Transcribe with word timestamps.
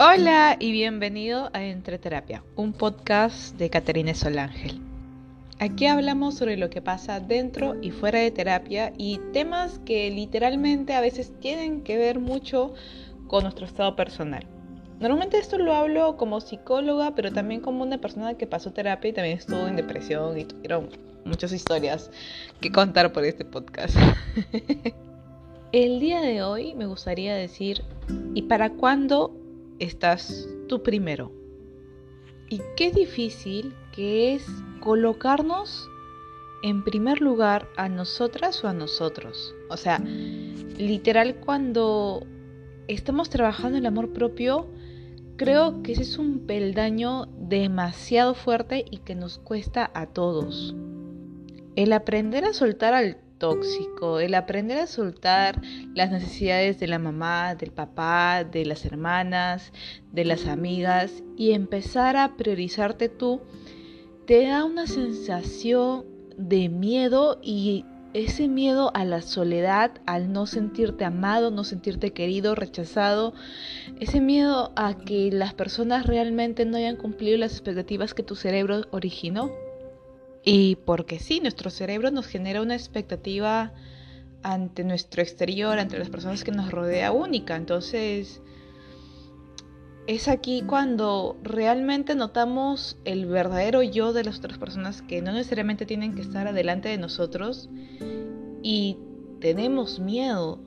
Hola 0.00 0.56
y 0.58 0.72
bienvenido 0.72 1.50
a 1.52 1.62
Entreterapia, 1.62 2.42
un 2.56 2.72
podcast 2.72 3.56
de 3.56 3.70
Caterina 3.70 4.12
Solángel. 4.12 4.80
Aquí 5.60 5.86
hablamos 5.86 6.34
sobre 6.34 6.56
lo 6.56 6.68
que 6.68 6.82
pasa 6.82 7.20
dentro 7.20 7.76
y 7.80 7.92
fuera 7.92 8.18
de 8.18 8.32
terapia 8.32 8.92
y 8.98 9.20
temas 9.32 9.78
que 9.86 10.10
literalmente 10.10 10.94
a 10.94 11.00
veces 11.00 11.32
tienen 11.38 11.84
que 11.84 11.96
ver 11.96 12.18
mucho 12.18 12.74
con 13.28 13.44
nuestro 13.44 13.66
estado 13.66 13.94
personal. 13.94 14.44
Normalmente 14.98 15.38
esto 15.38 15.58
lo 15.58 15.72
hablo 15.72 16.16
como 16.16 16.40
psicóloga, 16.40 17.14
pero 17.14 17.32
también 17.32 17.60
como 17.60 17.84
una 17.84 17.98
persona 17.98 18.34
que 18.34 18.48
pasó 18.48 18.72
terapia 18.72 19.10
y 19.10 19.12
también 19.12 19.38
estuvo 19.38 19.68
en 19.68 19.76
depresión 19.76 20.36
y 20.36 20.44
tuvieron 20.44 20.88
muchas 21.24 21.52
historias 21.52 22.10
que 22.60 22.72
contar 22.72 23.12
por 23.12 23.24
este 23.24 23.44
podcast. 23.44 23.96
El 25.70 26.00
día 26.00 26.20
de 26.20 26.42
hoy 26.42 26.74
me 26.74 26.86
gustaría 26.86 27.36
decir, 27.36 27.84
¿y 28.34 28.42
para 28.42 28.70
cuándo 28.70 29.43
estás 29.78 30.48
tú 30.68 30.82
primero. 30.82 31.32
Y 32.48 32.60
qué 32.76 32.90
difícil 32.90 33.74
que 33.92 34.34
es 34.34 34.46
colocarnos 34.80 35.88
en 36.62 36.84
primer 36.84 37.20
lugar 37.20 37.68
a 37.76 37.88
nosotras 37.88 38.62
o 38.64 38.68
a 38.68 38.72
nosotros. 38.72 39.54
O 39.68 39.76
sea, 39.76 39.98
literal 39.98 41.36
cuando 41.36 42.26
estamos 42.88 43.30
trabajando 43.30 43.78
el 43.78 43.86
amor 43.86 44.12
propio, 44.12 44.68
creo 45.36 45.82
que 45.82 45.92
ese 45.92 46.02
es 46.02 46.18
un 46.18 46.46
peldaño 46.46 47.26
demasiado 47.36 48.34
fuerte 48.34 48.84
y 48.90 48.98
que 48.98 49.14
nos 49.14 49.38
cuesta 49.38 49.90
a 49.94 50.06
todos. 50.06 50.74
El 51.76 51.92
aprender 51.92 52.44
a 52.44 52.52
soltar 52.52 52.94
al 52.94 53.18
el 54.20 54.34
aprender 54.34 54.78
a 54.78 54.86
soltar 54.86 55.60
las 55.94 56.10
necesidades 56.10 56.78
de 56.80 56.86
la 56.86 56.98
mamá, 56.98 57.54
del 57.54 57.70
papá, 57.72 58.44
de 58.44 58.64
las 58.64 58.84
hermanas, 58.84 59.72
de 60.12 60.24
las 60.24 60.46
amigas 60.46 61.22
y 61.36 61.52
empezar 61.52 62.16
a 62.16 62.36
priorizarte 62.36 63.08
tú, 63.08 63.42
te 64.26 64.46
da 64.46 64.64
una 64.64 64.86
sensación 64.86 66.04
de 66.36 66.68
miedo 66.68 67.38
y 67.42 67.84
ese 68.14 68.46
miedo 68.46 68.92
a 68.94 69.04
la 69.04 69.22
soledad, 69.22 69.90
al 70.06 70.32
no 70.32 70.46
sentirte 70.46 71.04
amado, 71.04 71.50
no 71.50 71.64
sentirte 71.64 72.12
querido, 72.12 72.54
rechazado, 72.54 73.34
ese 73.98 74.20
miedo 74.20 74.72
a 74.76 74.96
que 74.96 75.30
las 75.32 75.52
personas 75.52 76.06
realmente 76.06 76.64
no 76.64 76.76
hayan 76.76 76.96
cumplido 76.96 77.36
las 77.38 77.52
expectativas 77.52 78.14
que 78.14 78.22
tu 78.22 78.36
cerebro 78.36 78.82
originó. 78.92 79.50
Y 80.44 80.76
porque 80.76 81.18
sí, 81.18 81.40
nuestro 81.40 81.70
cerebro 81.70 82.10
nos 82.10 82.26
genera 82.26 82.60
una 82.60 82.74
expectativa 82.74 83.72
ante 84.42 84.84
nuestro 84.84 85.22
exterior, 85.22 85.78
ante 85.78 85.98
las 85.98 86.10
personas 86.10 86.44
que 86.44 86.52
nos 86.52 86.70
rodea 86.70 87.12
única. 87.12 87.56
Entonces, 87.56 88.42
es 90.06 90.28
aquí 90.28 90.62
cuando 90.66 91.38
realmente 91.42 92.14
notamos 92.14 92.98
el 93.06 93.24
verdadero 93.24 93.82
yo 93.82 94.12
de 94.12 94.24
las 94.24 94.38
otras 94.38 94.58
personas 94.58 95.00
que 95.00 95.22
no 95.22 95.32
necesariamente 95.32 95.86
tienen 95.86 96.14
que 96.14 96.20
estar 96.20 96.46
adelante 96.46 96.90
de 96.90 96.98
nosotros 96.98 97.70
y 98.62 98.98
tenemos 99.40 99.98
miedo 99.98 100.60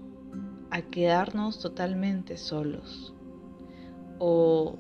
a 0.72 0.82
quedarnos 0.82 1.60
totalmente 1.60 2.38
solos 2.38 3.14
o 4.18 4.80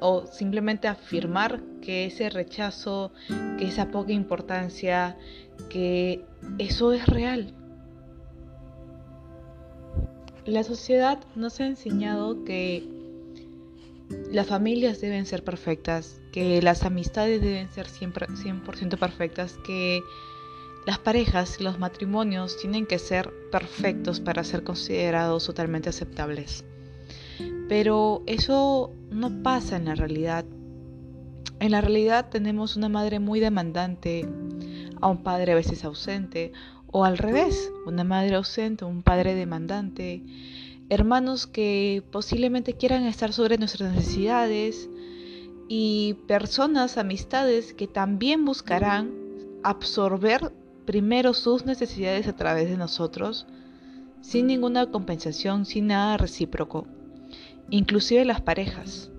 o 0.00 0.26
simplemente 0.26 0.88
afirmar 0.88 1.60
que 1.80 2.06
ese 2.06 2.30
rechazo, 2.30 3.12
que 3.58 3.66
esa 3.66 3.90
poca 3.90 4.12
importancia, 4.12 5.16
que 5.68 6.24
eso 6.58 6.92
es 6.92 7.06
real. 7.06 7.54
La 10.44 10.64
sociedad 10.64 11.20
nos 11.34 11.60
ha 11.60 11.66
enseñado 11.66 12.44
que 12.44 12.88
las 14.32 14.46
familias 14.46 15.00
deben 15.00 15.26
ser 15.26 15.44
perfectas, 15.44 16.20
que 16.32 16.60
las 16.62 16.84
amistades 16.84 17.40
deben 17.40 17.70
ser 17.70 17.88
siempre 17.88 18.26
100% 18.26 18.98
perfectas, 18.98 19.56
que 19.64 20.02
las 20.86 20.98
parejas, 20.98 21.60
los 21.60 21.78
matrimonios 21.78 22.56
tienen 22.56 22.86
que 22.86 22.98
ser 22.98 23.30
perfectos 23.52 24.20
para 24.20 24.42
ser 24.42 24.64
considerados 24.64 25.46
totalmente 25.46 25.88
aceptables. 25.88 26.64
Pero 27.72 28.22
eso 28.26 28.92
no 29.10 29.42
pasa 29.42 29.76
en 29.76 29.86
la 29.86 29.94
realidad. 29.94 30.44
En 31.58 31.70
la 31.70 31.80
realidad 31.80 32.28
tenemos 32.28 32.76
una 32.76 32.90
madre 32.90 33.18
muy 33.18 33.40
demandante, 33.40 34.28
a 35.00 35.08
un 35.08 35.22
padre 35.22 35.52
a 35.52 35.54
veces 35.54 35.82
ausente, 35.82 36.52
o 36.88 37.06
al 37.06 37.16
revés, 37.16 37.72
una 37.86 38.04
madre 38.04 38.34
ausente, 38.34 38.84
un 38.84 39.02
padre 39.02 39.34
demandante, 39.34 40.22
hermanos 40.90 41.46
que 41.46 42.04
posiblemente 42.12 42.74
quieran 42.74 43.06
estar 43.06 43.32
sobre 43.32 43.56
nuestras 43.56 43.94
necesidades 43.94 44.90
y 45.66 46.18
personas, 46.28 46.98
amistades 46.98 47.72
que 47.72 47.86
también 47.86 48.44
buscarán 48.44 49.12
absorber 49.62 50.52
primero 50.84 51.32
sus 51.32 51.64
necesidades 51.64 52.28
a 52.28 52.36
través 52.36 52.68
de 52.68 52.76
nosotros, 52.76 53.46
sin 54.20 54.46
ninguna 54.46 54.90
compensación, 54.90 55.64
sin 55.64 55.86
nada 55.86 56.18
recíproco 56.18 56.86
inclusive 57.70 58.24
las 58.24 58.40
parejas, 58.40 59.10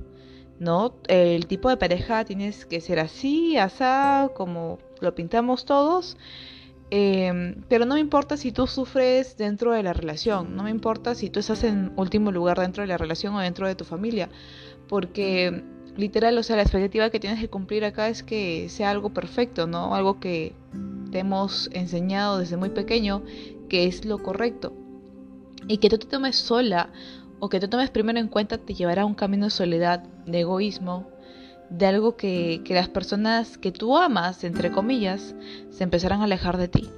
¿no? 0.59 0.95
El 1.07 1.47
tipo 1.47 1.69
de 1.69 1.77
pareja 1.77 2.25
tienes 2.25 2.65
que 2.65 2.81
ser 2.81 2.99
así, 2.99 3.57
asá, 3.57 4.29
como 4.35 4.79
lo 5.01 5.15
pintamos 5.15 5.65
todos, 5.65 6.17
em, 6.89 7.63
pero 7.67 7.85
no 7.85 7.95
me 7.95 8.01
importa 8.01 8.37
si 8.37 8.51
tú 8.51 8.67
sufres 8.67 9.37
dentro 9.37 9.71
de 9.73 9.83
la 9.83 9.93
relación, 9.93 10.55
no 10.55 10.63
me 10.63 10.69
importa 10.69 11.15
si 11.15 11.29
tú 11.29 11.39
estás 11.39 11.63
en 11.63 11.91
último 11.97 12.31
lugar 12.31 12.59
dentro 12.59 12.83
de 12.83 12.87
la 12.87 12.97
relación 12.97 13.33
o 13.35 13.39
dentro 13.39 13.67
de 13.67 13.75
tu 13.75 13.85
familia, 13.85 14.29
porque 14.87 15.63
literal, 15.95 16.37
o 16.37 16.43
sea, 16.43 16.55
la 16.55 16.63
expectativa 16.63 17.09
que 17.09 17.19
tienes 17.19 17.39
que 17.39 17.49
cumplir 17.49 17.85
acá 17.85 18.09
es 18.09 18.23
que 18.23 18.67
sea 18.69 18.89
algo 18.91 19.13
perfecto, 19.13 19.67
¿no? 19.67 19.95
Algo 19.95 20.19
que 20.19 20.53
te 21.11 21.19
hemos 21.19 21.69
enseñado 21.73 22.39
desde 22.39 22.57
muy 22.57 22.69
pequeño 22.69 23.23
que 23.69 23.85
es 23.85 24.05
lo 24.05 24.21
correcto. 24.21 24.73
Y 25.67 25.77
que 25.77 25.89
tú 25.89 25.97
te 25.97 26.07
tomes 26.07 26.35
sola 26.35 26.91
o 27.43 27.49
que 27.49 27.59
te 27.59 27.67
tomes 27.67 27.89
primero 27.89 28.19
en 28.19 28.29
cuenta 28.29 28.57
te 28.57 28.73
llevará 28.73 29.01
a 29.01 29.05
un 29.05 29.15
camino 29.15 29.47
de 29.47 29.49
soledad, 29.49 30.01
de 30.25 30.39
egoísmo, 30.39 31.09
de 31.69 31.85
algo 31.87 32.15
que, 32.15 32.61
que 32.63 32.73
las 32.73 32.87
personas 32.87 33.57
que 33.57 33.73
tú 33.73 33.97
amas, 33.97 34.45
entre 34.45 34.71
comillas, 34.71 35.35
se 35.69 35.83
empezarán 35.83 36.21
a 36.21 36.23
alejar 36.23 36.57
de 36.57 36.69
ti. 36.69 36.89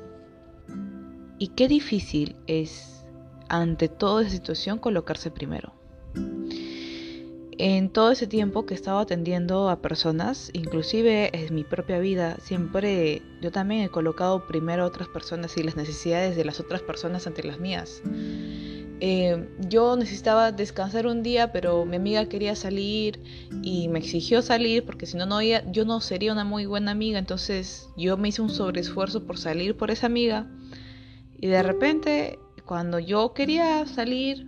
Y 1.39 1.47
qué 1.47 1.67
difícil 1.67 2.35
es, 2.45 3.03
ante 3.49 3.87
toda 3.87 4.21
esa 4.21 4.29
situación, 4.29 4.77
colocarse 4.77 5.31
primero. 5.31 5.73
En 7.57 7.89
todo 7.89 8.11
ese 8.11 8.27
tiempo 8.27 8.67
que 8.67 8.75
he 8.75 8.77
estado 8.77 8.99
atendiendo 8.99 9.71
a 9.71 9.81
personas, 9.81 10.51
inclusive 10.53 11.35
en 11.35 11.55
mi 11.55 11.63
propia 11.63 11.97
vida, 11.97 12.37
siempre 12.39 13.23
yo 13.41 13.51
también 13.51 13.81
he 13.81 13.89
colocado 13.89 14.45
primero 14.45 14.83
a 14.83 14.85
otras 14.85 15.07
personas 15.07 15.57
y 15.57 15.63
las 15.63 15.75
necesidades 15.75 16.35
de 16.35 16.45
las 16.45 16.59
otras 16.59 16.83
personas 16.83 17.25
ante 17.25 17.41
las 17.41 17.59
mías. 17.59 18.03
Eh, 19.01 19.49
yo 19.67 19.97
necesitaba 19.97 20.51
descansar 20.51 21.05
un 21.05 21.21
día, 21.21 21.51
pero 21.51 21.85
mi 21.85 21.97
amiga 21.97 22.27
quería 22.27 22.55
salir 22.55 23.21
y 23.61 23.89
me 23.89 23.99
exigió 23.99 24.41
salir 24.41 24.85
porque 24.85 25.05
si 25.05 25.17
no, 25.17 25.25
no 25.25 25.41
yo 25.41 25.83
no 25.85 25.99
sería 25.99 26.31
una 26.31 26.45
muy 26.45 26.65
buena 26.65 26.91
amiga. 26.91 27.19
Entonces 27.19 27.89
yo 27.97 28.17
me 28.17 28.29
hice 28.29 28.41
un 28.41 28.49
sobreesfuerzo 28.49 29.25
por 29.25 29.37
salir 29.37 29.75
por 29.75 29.91
esa 29.91 30.07
amiga. 30.07 30.47
Y 31.37 31.47
de 31.47 31.61
repente, 31.61 32.39
cuando 32.65 32.99
yo 32.99 33.33
quería 33.33 33.85
salir, 33.85 34.47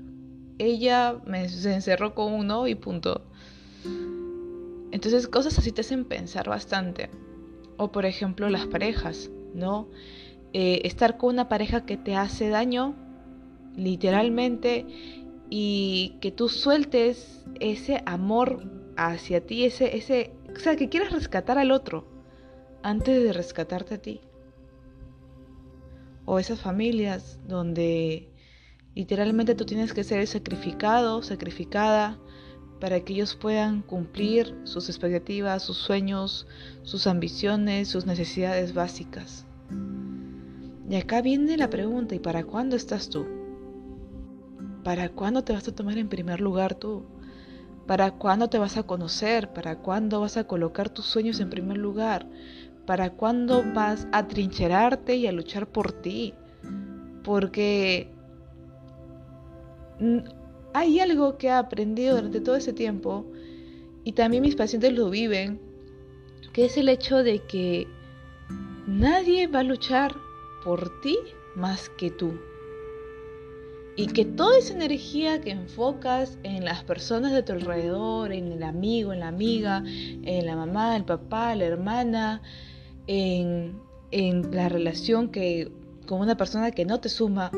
ella 0.57 1.17
me, 1.25 1.49
se 1.49 1.73
encerró 1.73 2.15
con 2.15 2.33
uno 2.33 2.67
y 2.67 2.75
punto. 2.75 3.25
Entonces 4.91 5.27
cosas 5.27 5.57
así 5.59 5.71
te 5.71 5.81
hacen 5.81 6.05
pensar 6.05 6.47
bastante. 6.47 7.09
O 7.75 7.91
por 7.91 8.05
ejemplo 8.05 8.49
las 8.49 8.65
parejas, 8.65 9.29
¿no? 9.53 9.89
Eh, 10.53 10.81
estar 10.85 11.17
con 11.17 11.31
una 11.31 11.49
pareja 11.49 11.85
que 11.85 11.97
te 11.97 12.15
hace 12.15 12.49
daño 12.49 12.95
literalmente, 13.77 14.85
y 15.49 16.17
que 16.19 16.31
tú 16.31 16.49
sueltes 16.49 17.45
ese 17.61 18.03
amor 18.05 18.69
hacia 18.97 19.45
ti, 19.45 19.63
ese, 19.63 19.95
ese, 19.95 20.33
o 20.53 20.59
sea, 20.59 20.75
que 20.75 20.89
quieras 20.89 21.13
rescatar 21.13 21.57
al 21.57 21.71
otro 21.71 22.05
antes 22.83 23.23
de 23.23 23.31
rescatarte 23.31 23.95
a 23.95 24.01
ti. 24.01 24.21
O 26.25 26.39
esas 26.39 26.59
familias 26.59 27.39
donde 27.47 28.29
literalmente 28.95 29.55
tú 29.55 29.65
tienes 29.65 29.93
que 29.93 30.03
ser 30.03 30.25
sacrificado, 30.27 31.21
sacrificada, 31.21 32.19
para 32.81 32.99
que 32.99 33.13
ellos 33.13 33.35
puedan 33.35 33.81
cumplir 33.81 34.55
sus 34.63 34.89
expectativas, 34.89 35.63
sus 35.63 35.77
sueños, 35.77 36.47
sus 36.83 37.07
ambiciones, 37.07 37.87
sus 37.87 38.05
necesidades 38.05 38.73
básicas. 38.73 39.45
Y 40.89 40.95
acá 40.95 41.21
viene 41.21 41.57
la 41.57 41.69
pregunta, 41.69 42.15
¿y 42.15 42.19
para 42.19 42.43
cuándo 42.43 42.75
estás 42.75 43.09
tú? 43.09 43.36
¿Para 44.87 45.09
cuándo 45.09 45.43
te 45.43 45.51
vas 45.51 45.67
a 45.67 45.75
tomar 45.75 45.97
en 45.97 46.07
primer 46.07 46.39
lugar 46.39 46.73
tú? 46.73 47.03
¿Para 47.87 48.11
cuándo 48.11 48.49
te 48.49 48.57
vas 48.57 48.77
a 48.77 48.83
conocer? 48.83 49.51
¿Para 49.51 49.79
cuándo 49.79 50.21
vas 50.21 50.37
a 50.37 50.45
colocar 50.45 50.87
tus 50.87 51.05
sueños 51.07 51.41
en 51.41 51.49
primer 51.49 51.77
lugar? 51.77 52.25
¿Para 52.85 53.09
cuándo 53.09 53.65
vas 53.73 54.07
a 54.13 54.29
trincherarte 54.29 55.17
y 55.17 55.27
a 55.27 55.33
luchar 55.33 55.67
por 55.67 55.91
ti? 55.91 56.33
Porque 57.25 58.09
hay 60.73 61.01
algo 61.01 61.37
que 61.37 61.47
he 61.47 61.51
aprendido 61.51 62.15
durante 62.15 62.39
todo 62.39 62.55
ese 62.55 62.71
tiempo 62.71 63.25
y 64.05 64.13
también 64.13 64.41
mis 64.41 64.55
pacientes 64.55 64.93
lo 64.93 65.09
viven, 65.09 65.59
que 66.53 66.63
es 66.63 66.77
el 66.77 66.87
hecho 66.87 67.23
de 67.23 67.39
que 67.39 67.87
nadie 68.87 69.47
va 69.47 69.59
a 69.59 69.63
luchar 69.63 70.15
por 70.63 71.01
ti 71.01 71.17
más 71.57 71.89
que 71.89 72.09
tú. 72.09 72.39
Y 73.97 74.07
que 74.07 74.23
toda 74.23 74.59
esa 74.59 74.75
energía 74.75 75.41
que 75.41 75.49
enfocas 75.49 76.37
en 76.43 76.63
las 76.63 76.83
personas 76.83 77.33
de 77.33 77.43
tu 77.43 77.51
alrededor, 77.53 78.31
en 78.31 78.51
el 78.51 78.63
amigo, 78.63 79.11
en 79.11 79.21
la 79.21 79.27
amiga, 79.27 79.83
en 79.85 80.45
la 80.45 80.55
mamá, 80.55 80.95
el 80.95 81.03
papá, 81.03 81.55
la 81.55 81.65
hermana, 81.65 82.41
en, 83.07 83.81
en 84.11 84.55
la 84.55 84.69
relación 84.69 85.29
que 85.29 85.71
con 86.05 86.21
una 86.21 86.37
persona 86.37 86.71
que 86.71 86.85
no 86.85 86.99
te 86.99 87.09
suma, 87.09 87.51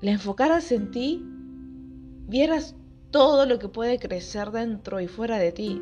la 0.00 0.10
enfocaras 0.10 0.72
en 0.72 0.90
ti, 0.90 1.22
vieras 2.28 2.74
todo 3.10 3.46
lo 3.46 3.58
que 3.58 3.68
puede 3.68 3.98
crecer 3.98 4.50
dentro 4.50 5.00
y 5.00 5.06
fuera 5.06 5.38
de 5.38 5.52
ti, 5.52 5.80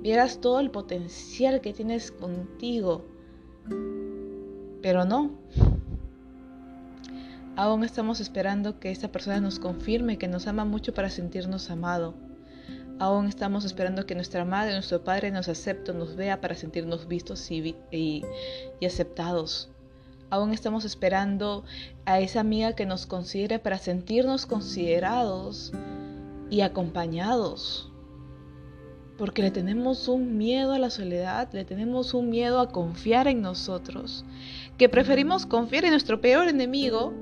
vieras 0.00 0.40
todo 0.40 0.60
el 0.60 0.70
potencial 0.70 1.60
que 1.60 1.72
tienes 1.72 2.12
contigo, 2.12 3.04
pero 4.80 5.04
no, 5.04 5.32
Aún 7.56 7.84
estamos 7.84 8.20
esperando 8.20 8.78
que 8.78 8.90
esa 8.90 9.08
persona 9.08 9.40
nos 9.40 9.58
confirme 9.58 10.18
que 10.18 10.28
nos 10.28 10.46
ama 10.46 10.66
mucho 10.66 10.92
para 10.92 11.08
sentirnos 11.08 11.70
amado. 11.70 12.12
Aún 12.98 13.28
estamos 13.28 13.64
esperando 13.64 14.04
que 14.04 14.14
nuestra 14.14 14.44
madre, 14.44 14.74
nuestro 14.74 15.02
padre 15.02 15.30
nos 15.30 15.48
acepte, 15.48 15.94
nos 15.94 16.16
vea 16.16 16.42
para 16.42 16.54
sentirnos 16.54 17.08
vistos 17.08 17.50
y, 17.50 17.74
y, 17.90 18.24
aceptados. 18.84 19.70
Aún 20.28 20.52
estamos 20.52 20.84
esperando 20.84 21.64
a 22.04 22.20
esa 22.20 22.40
amiga 22.40 22.74
que 22.74 22.84
nos 22.84 23.06
considere 23.06 23.58
para 23.58 23.78
sentirnos 23.78 24.44
considerados 24.44 25.72
y 26.50 26.60
acompañados. 26.60 27.90
Porque 29.16 29.40
le 29.40 29.50
tenemos 29.50 30.08
un 30.08 30.36
miedo 30.36 30.72
a 30.72 30.78
la 30.78 30.90
soledad, 30.90 31.48
le 31.52 31.64
tenemos 31.64 32.12
un 32.12 32.28
miedo 32.28 32.60
a 32.60 32.68
confiar 32.68 33.28
en 33.28 33.40
nosotros, 33.40 34.26
que 34.76 34.90
preferimos 34.90 35.46
confiar 35.46 35.86
en 35.86 35.92
nuestro 35.92 36.20
peor 36.20 36.48
enemigo 36.48 37.14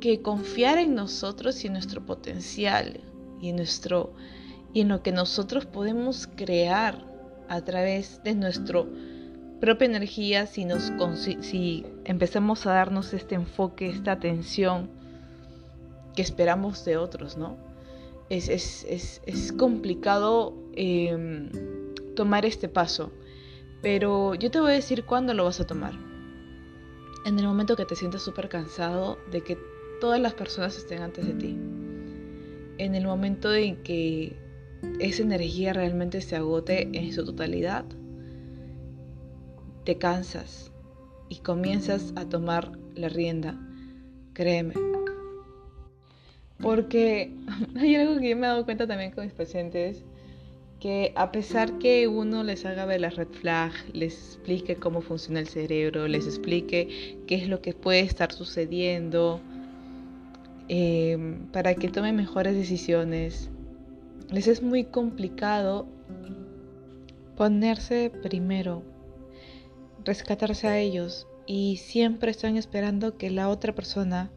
que 0.00 0.22
confiar 0.22 0.78
en 0.78 0.94
nosotros 0.94 1.62
y 1.64 1.68
en 1.68 1.74
nuestro 1.74 2.04
potencial 2.04 3.00
y 3.40 3.50
en, 3.50 3.56
nuestro, 3.56 4.12
y 4.72 4.80
en 4.82 4.88
lo 4.88 5.02
que 5.02 5.12
nosotros 5.12 5.66
podemos 5.66 6.28
crear 6.36 7.04
a 7.48 7.60
través 7.62 8.22
de 8.24 8.34
nuestra 8.34 8.84
propia 9.60 9.86
energía 9.86 10.46
si, 10.46 10.64
nos, 10.64 10.92
si 11.18 11.86
empezamos 12.04 12.66
a 12.66 12.72
darnos 12.72 13.12
este 13.12 13.34
enfoque, 13.34 13.88
esta 13.88 14.12
atención 14.12 14.90
que 16.14 16.22
esperamos 16.22 16.84
de 16.84 16.96
otros, 16.96 17.36
¿no? 17.36 17.56
Es, 18.28 18.48
es, 18.48 18.84
es, 18.88 19.22
es 19.26 19.52
complicado 19.52 20.54
em, 20.74 21.50
tomar 22.16 22.44
este 22.44 22.68
paso, 22.68 23.12
pero 23.82 24.34
yo 24.34 24.50
te 24.50 24.58
voy 24.58 24.72
a 24.72 24.74
decir 24.74 25.04
cuándo 25.04 25.32
lo 25.32 25.44
vas 25.44 25.60
a 25.60 25.66
tomar. 25.66 25.92
En 27.24 27.38
el 27.38 27.46
momento 27.46 27.76
que 27.76 27.84
te 27.84 27.94
sientas 27.94 28.22
súper 28.22 28.48
cansado 28.48 29.18
de 29.30 29.42
que 29.42 29.58
todas 30.00 30.20
las 30.20 30.34
personas 30.34 30.76
estén 30.76 31.02
antes 31.02 31.26
de 31.26 31.34
ti. 31.34 31.56
En 32.78 32.94
el 32.94 33.04
momento 33.04 33.54
en 33.54 33.76
que 33.82 34.36
esa 35.00 35.22
energía 35.22 35.72
realmente 35.72 36.20
se 36.20 36.36
agote 36.36 36.88
en 36.92 37.12
su 37.12 37.24
totalidad, 37.24 37.84
te 39.84 39.98
cansas 39.98 40.72
y 41.28 41.36
comienzas 41.36 42.12
a 42.16 42.28
tomar 42.28 42.72
la 42.94 43.08
rienda. 43.08 43.58
Créeme. 44.32 44.74
Porque 46.60 47.32
hay 47.76 47.94
algo 47.94 48.20
que 48.20 48.30
yo 48.30 48.36
me 48.36 48.46
he 48.46 48.50
dado 48.50 48.64
cuenta 48.64 48.86
también 48.86 49.12
con 49.12 49.24
mis 49.24 49.34
pacientes, 49.34 50.04
que 50.80 51.12
a 51.16 51.32
pesar 51.32 51.78
que 51.78 52.06
uno 52.06 52.42
les 52.42 52.66
haga 52.66 52.84
ver 52.84 53.00
las 53.00 53.16
red 53.16 53.28
flag, 53.28 53.72
les 53.92 54.12
explique 54.12 54.76
cómo 54.76 55.00
funciona 55.00 55.40
el 55.40 55.48
cerebro, 55.48 56.06
les 56.06 56.26
explique 56.26 57.18
qué 57.26 57.34
es 57.36 57.48
lo 57.48 57.62
que 57.62 57.72
puede 57.72 58.00
estar 58.00 58.32
sucediendo, 58.32 59.40
Em, 60.68 61.46
para 61.52 61.74
que 61.76 61.88
tomen 61.88 62.16
mejores 62.16 62.56
decisiones. 62.56 63.50
Les 64.30 64.48
es 64.48 64.62
muy 64.62 64.84
complicado 64.84 65.86
ponerse 67.36 68.10
primero, 68.22 68.82
rescatarse 70.04 70.66
a 70.66 70.78
ellos 70.78 71.28
y 71.46 71.76
siempre 71.76 72.32
están 72.32 72.56
esperando 72.56 73.16
que 73.16 73.30
la 73.30 73.48
otra 73.48 73.74
persona 73.74 74.32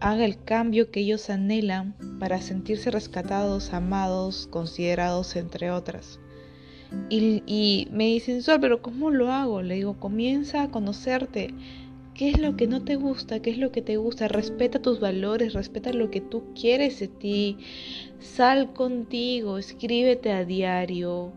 haga 0.00 0.24
el 0.24 0.40
cambio 0.40 0.92
que 0.92 1.00
ellos 1.00 1.28
anhelan 1.28 1.96
para 2.20 2.40
sentirse 2.40 2.92
rescatados, 2.92 3.72
amados, 3.72 4.46
considerados, 4.46 5.34
entre 5.34 5.72
otras. 5.72 6.20
Y, 7.10 7.88
me 7.90 8.04
dicen, 8.06 8.42
Sol, 8.42 8.58
pero 8.60 8.80
¿cómo 8.80 9.10
lo 9.10 9.32
hago? 9.32 9.62
Le 9.62 9.74
digo, 9.74 9.98
comienza 9.98 10.62
a 10.62 10.70
conocerte, 10.70 11.52
¿Qué 12.14 12.30
es 12.30 12.38
lo 12.38 12.56
que 12.56 12.68
no 12.68 12.84
te 12.84 12.94
gusta? 12.94 13.42
¿Qué 13.42 13.50
es 13.50 13.58
lo 13.58 13.72
que 13.72 13.82
te 13.82 13.96
gusta? 13.96 14.28
Respeta 14.28 14.80
tus 14.80 15.00
valores, 15.00 15.52
respeta 15.52 15.92
lo 15.92 16.12
que 16.12 16.20
tú 16.20 16.44
quieres 16.54 17.00
de 17.00 17.08
ti. 17.08 17.58
Sal 18.20 18.72
contigo, 18.72 19.58
escríbete 19.58 20.30
a 20.30 20.44
diario, 20.44 21.32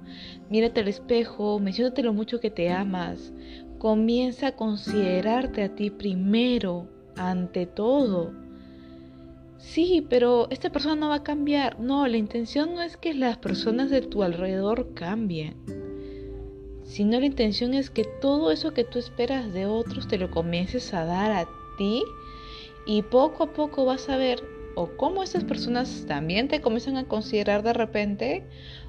mírate 0.52 0.82
al 0.82 0.88
espejo, 0.88 1.58
menciónate 1.58 2.04
lo 2.04 2.14
mucho 2.14 2.40
que 2.40 2.52
te 2.52 2.70
amas. 2.70 3.34
Comienza 3.80 4.48
a 4.48 4.56
considerarte 4.56 5.64
a 5.64 5.74
ti 5.74 5.90
primero, 5.90 6.88
ante 7.16 7.66
todo. 7.66 8.32
Sí, 9.58 10.06
pero 10.08 10.48
esta 10.52 10.72
persona 10.72 10.96
no 10.96 11.10
va 11.10 11.16
a 11.16 11.24
cambiar. 11.24 11.80
No, 11.80 12.08
la 12.08 12.18
intención 12.18 12.76
no 12.76 12.84
es 12.84 12.98
que 12.98 13.16
las 13.16 13.40
personas 13.40 13.90
de 13.90 14.04
tu 14.04 14.22
alrededor 14.22 14.94
cambien 14.94 15.77
sino 16.88 17.20
la 17.20 17.26
intención 17.26 17.74
es 17.74 17.90
que 17.90 18.06
todo 18.06 18.50
eso 18.50 18.74
que 18.74 18.86
tú 18.86 18.98
esperas 18.98 19.54
de 19.54 19.66
otros 19.66 20.08
te 20.08 20.18
lo 20.18 20.32
comiences 20.32 20.94
a 20.94 21.04
dar 21.04 21.32
a 21.32 21.48
ti 21.78 22.02
y 22.86 23.02
poco 23.04 23.44
a 23.44 23.54
poco 23.54 23.86
vas 23.86 24.08
a 24.10 24.18
ver 24.18 24.42
o 24.74 24.96
cómo 24.96 25.22
esas 25.22 25.44
personas 25.44 26.06
también 26.08 26.48
te 26.48 26.62
comienzan 26.62 26.96
a 26.98 27.06
considerar 27.06 27.62
de 27.62 27.74
repente 27.74 28.46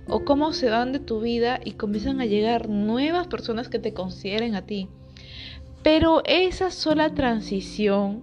o 0.07 0.25
cómo 0.25 0.53
se 0.53 0.71
van 0.71 0.93
de 0.93 1.01
tu 1.01 1.21
vida 1.21 1.61
y 1.65 1.73
comienzan 1.73 2.21
a 2.21 2.27
llegar 2.27 2.69
nuevas 2.69 3.27
personas 3.27 3.69
que 3.69 3.79
te 3.79 3.93
consideren 3.93 4.55
a 4.55 4.65
ti. 4.65 4.89
Pero 5.83 6.23
esa 6.25 6.71
sola 6.71 7.15
transición, 7.15 8.23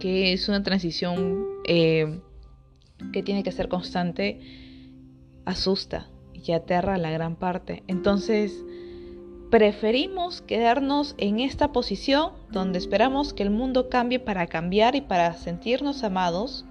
que 0.00 0.32
es 0.32 0.48
una 0.48 0.62
transición 0.62 1.46
eh, 1.66 2.20
que 3.12 3.22
tiene 3.22 3.42
que 3.42 3.52
ser 3.52 3.68
constante, 3.68 4.40
asusta 5.44 6.08
y 6.32 6.52
aterra 6.52 6.94
a 6.94 6.98
la 6.98 7.10
gran 7.10 7.36
parte. 7.36 7.82
Entonces, 7.86 8.64
Preferimos 9.54 10.40
quedarnos 10.40 11.14
en 11.16 11.38
esta 11.38 11.70
posición 11.70 12.32
donde 12.50 12.80
esperamos 12.80 13.32
que 13.32 13.44
el 13.44 13.50
mundo 13.50 13.88
cambie 13.88 14.18
para 14.18 14.48
cambiar 14.48 14.96
y 14.96 15.00
para 15.00 15.32
sentirnos 15.34 16.02
amados 16.02 16.64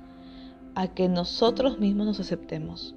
a 0.76 0.94
que 0.94 1.08
nosotros 1.08 1.80
mismos 1.80 2.08
nos 2.08 2.20
aceptemos. 2.20 2.94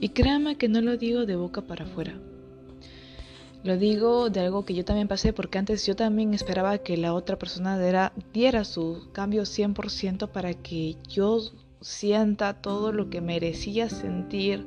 Y 0.00 0.08
créame 0.08 0.56
que 0.56 0.70
no 0.70 0.80
lo 0.80 0.96
digo 0.96 1.26
de 1.26 1.36
boca 1.36 1.60
para 1.66 1.84
afuera. 1.84 2.18
Lo 3.62 3.76
digo 3.76 4.30
de 4.30 4.40
algo 4.40 4.64
que 4.64 4.72
yo 4.72 4.86
también 4.86 5.06
pasé 5.06 5.34
porque 5.34 5.58
antes 5.58 5.84
yo 5.84 5.94
también 5.94 6.32
esperaba 6.32 6.78
que 6.78 6.96
la 6.96 7.12
otra 7.12 7.38
persona 7.38 7.78
diera, 7.78 8.14
diera 8.32 8.64
su 8.64 9.10
cambio 9.12 9.42
100% 9.42 10.30
para 10.30 10.54
que 10.54 10.96
yo 11.06 11.42
sienta 11.80 12.54
todo 12.54 12.92
lo 12.92 13.10
que 13.10 13.20
merecía 13.20 13.88
sentir, 13.88 14.66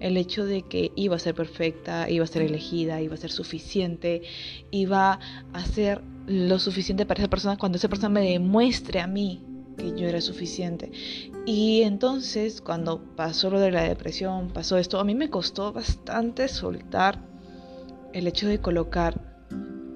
el 0.00 0.16
hecho 0.16 0.44
de 0.44 0.62
que 0.62 0.92
iba 0.96 1.16
a 1.16 1.18
ser 1.18 1.34
perfecta, 1.34 2.08
iba 2.10 2.24
a 2.24 2.28
ser 2.28 2.42
elegida, 2.42 3.00
iba 3.00 3.14
a 3.14 3.18
ser 3.18 3.30
suficiente, 3.30 4.22
iba 4.70 5.18
a 5.52 5.64
ser 5.64 6.02
lo 6.26 6.58
suficiente 6.58 7.06
para 7.06 7.20
esa 7.20 7.30
persona 7.30 7.56
cuando 7.56 7.76
esa 7.76 7.88
persona 7.88 8.08
me 8.08 8.30
demuestre 8.30 9.00
a 9.00 9.06
mí 9.06 9.42
que 9.76 9.90
yo 9.98 10.08
era 10.08 10.20
suficiente. 10.20 10.90
Y 11.44 11.82
entonces 11.82 12.60
cuando 12.60 13.00
pasó 13.14 13.50
lo 13.50 13.60
de 13.60 13.70
la 13.70 13.82
depresión, 13.82 14.48
pasó 14.48 14.78
esto, 14.78 14.98
a 14.98 15.04
mí 15.04 15.14
me 15.14 15.30
costó 15.30 15.72
bastante 15.72 16.48
soltar 16.48 17.20
el 18.12 18.26
hecho 18.26 18.48
de 18.48 18.60
colocar, 18.60 19.20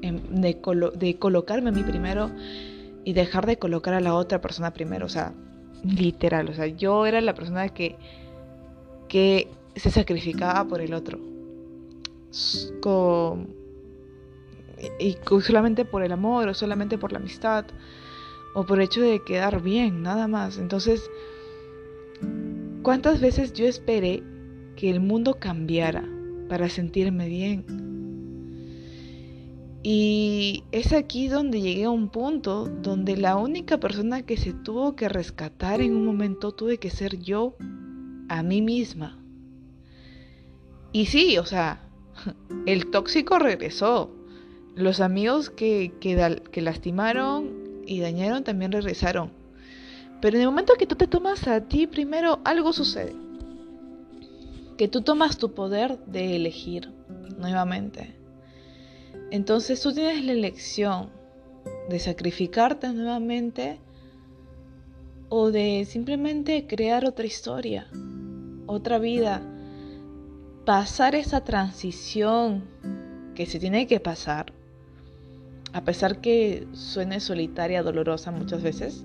de, 0.02 0.58
de 0.96 1.18
colocarme 1.18 1.70
a 1.70 1.72
mí 1.72 1.82
primero 1.82 2.30
y 3.04 3.14
dejar 3.14 3.46
de 3.46 3.56
colocar 3.56 3.94
a 3.94 4.00
la 4.00 4.14
otra 4.14 4.40
persona 4.40 4.72
primero. 4.72 5.06
O 5.06 5.08
sea, 5.08 5.32
Literal, 5.84 6.48
o 6.48 6.54
sea, 6.54 6.66
yo 6.66 7.06
era 7.06 7.20
la 7.20 7.34
persona 7.34 7.68
que, 7.70 7.96
que 9.08 9.48
se 9.76 9.90
sacrificaba 9.90 10.66
por 10.66 10.80
el 10.80 10.94
otro. 10.94 11.18
y 14.98 15.16
solamente 15.42 15.84
por 15.84 16.02
el 16.02 16.12
amor 16.12 16.48
o 16.48 16.54
solamente 16.54 16.98
por 16.98 17.12
la 17.12 17.18
amistad 17.18 17.66
o 18.54 18.64
por 18.64 18.78
el 18.78 18.84
hecho 18.84 19.00
de 19.00 19.22
quedar 19.24 19.62
bien, 19.62 20.02
nada 20.02 20.28
más. 20.28 20.58
Entonces, 20.58 21.10
¿cuántas 22.82 23.20
veces 23.20 23.52
yo 23.52 23.66
esperé 23.66 24.22
que 24.76 24.90
el 24.90 25.00
mundo 25.00 25.36
cambiara 25.38 26.04
para 26.48 26.68
sentirme 26.68 27.28
bien? 27.28 27.89
Y 29.82 30.64
es 30.72 30.92
aquí 30.92 31.28
donde 31.28 31.62
llegué 31.62 31.84
a 31.84 31.90
un 31.90 32.10
punto 32.10 32.66
donde 32.66 33.16
la 33.16 33.36
única 33.36 33.78
persona 33.78 34.22
que 34.22 34.36
se 34.36 34.52
tuvo 34.52 34.94
que 34.94 35.08
rescatar 35.08 35.80
en 35.80 35.96
un 35.96 36.04
momento 36.04 36.52
tuve 36.52 36.78
que 36.78 36.90
ser 36.90 37.18
yo 37.18 37.56
a 38.28 38.42
mí 38.42 38.60
misma. 38.60 39.18
Y 40.92 41.06
sí, 41.06 41.38
o 41.38 41.46
sea, 41.46 41.88
el 42.66 42.90
tóxico 42.90 43.38
regresó. 43.38 44.14
Los 44.74 45.00
amigos 45.00 45.50
que, 45.50 45.92
que, 46.00 46.62
lastimaron 46.62 47.82
y 47.86 48.00
dañaron 48.00 48.44
también 48.44 48.72
regresaron. 48.72 49.32
Pero 50.20 50.36
en 50.36 50.42
el 50.42 50.48
momento 50.48 50.74
que 50.78 50.86
tú 50.86 50.94
te 50.94 51.06
tomas 51.06 51.48
a 51.48 51.62
ti 51.62 51.86
primero, 51.86 52.40
algo 52.44 52.72
sucede. 52.72 53.14
Que 54.76 54.88
tú 54.88 55.00
tomas 55.00 55.38
tu 55.38 55.54
poder 55.54 55.98
de 56.06 56.36
elegir 56.36 56.92
nuevamente. 57.38 58.19
Entonces 59.30 59.80
tú 59.80 59.92
tienes 59.92 60.24
la 60.24 60.32
elección 60.32 61.10
de 61.88 61.98
sacrificarte 61.98 62.88
nuevamente 62.92 63.80
o 65.28 65.50
de 65.50 65.84
simplemente 65.88 66.66
crear 66.66 67.04
otra 67.04 67.26
historia, 67.26 67.86
otra 68.66 68.98
vida 68.98 69.42
pasar 70.64 71.14
esa 71.14 71.42
transición 71.42 72.64
que 73.34 73.46
se 73.46 73.58
tiene 73.58 73.86
que 73.86 74.00
pasar, 74.00 74.52
a 75.72 75.84
pesar 75.84 76.20
que 76.20 76.66
suene 76.72 77.20
solitaria, 77.20 77.82
dolorosa 77.82 78.30
muchas 78.30 78.62
veces, 78.62 79.04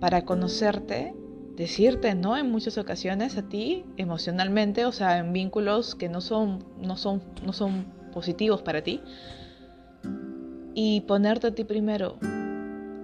para 0.00 0.24
conocerte, 0.24 1.14
decirte 1.56 2.14
no 2.14 2.36
en 2.36 2.50
muchas 2.50 2.76
ocasiones 2.78 3.38
a 3.38 3.48
ti 3.48 3.84
emocionalmente, 3.96 4.84
o 4.84 4.92
sea, 4.92 5.18
en 5.18 5.32
vínculos 5.32 5.94
que 5.94 6.08
no 6.08 6.20
son, 6.20 6.64
no 6.80 6.96
son, 6.96 7.22
no 7.44 7.52
son 7.52 7.95
positivos 8.16 8.62
para 8.62 8.80
ti, 8.80 9.02
y 10.74 11.02
ponerte 11.02 11.48
a 11.48 11.54
ti 11.54 11.64
primero. 11.64 12.16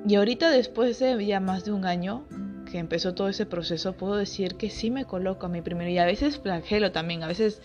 Y 0.08 0.14
ahorita 0.14 0.50
después 0.50 0.98
de 0.98 1.26
ya 1.26 1.38
más 1.38 1.66
de 1.66 1.72
un 1.72 1.84
año, 1.84 2.24
que 2.70 2.78
empezó 2.78 3.12
todo 3.12 3.28
ese 3.28 3.44
proceso, 3.44 3.92
puedo 3.92 4.16
decir 4.16 4.54
que 4.54 4.70
sí 4.70 4.90
me 4.90 5.04
coloco 5.04 5.44
a 5.44 5.50
mi 5.50 5.60
primero. 5.60 5.90
Y 5.90 5.98
a 5.98 6.06
veces 6.06 6.38
flagelo 6.38 6.92
también, 6.92 7.22
a 7.22 7.26
veces 7.26 7.60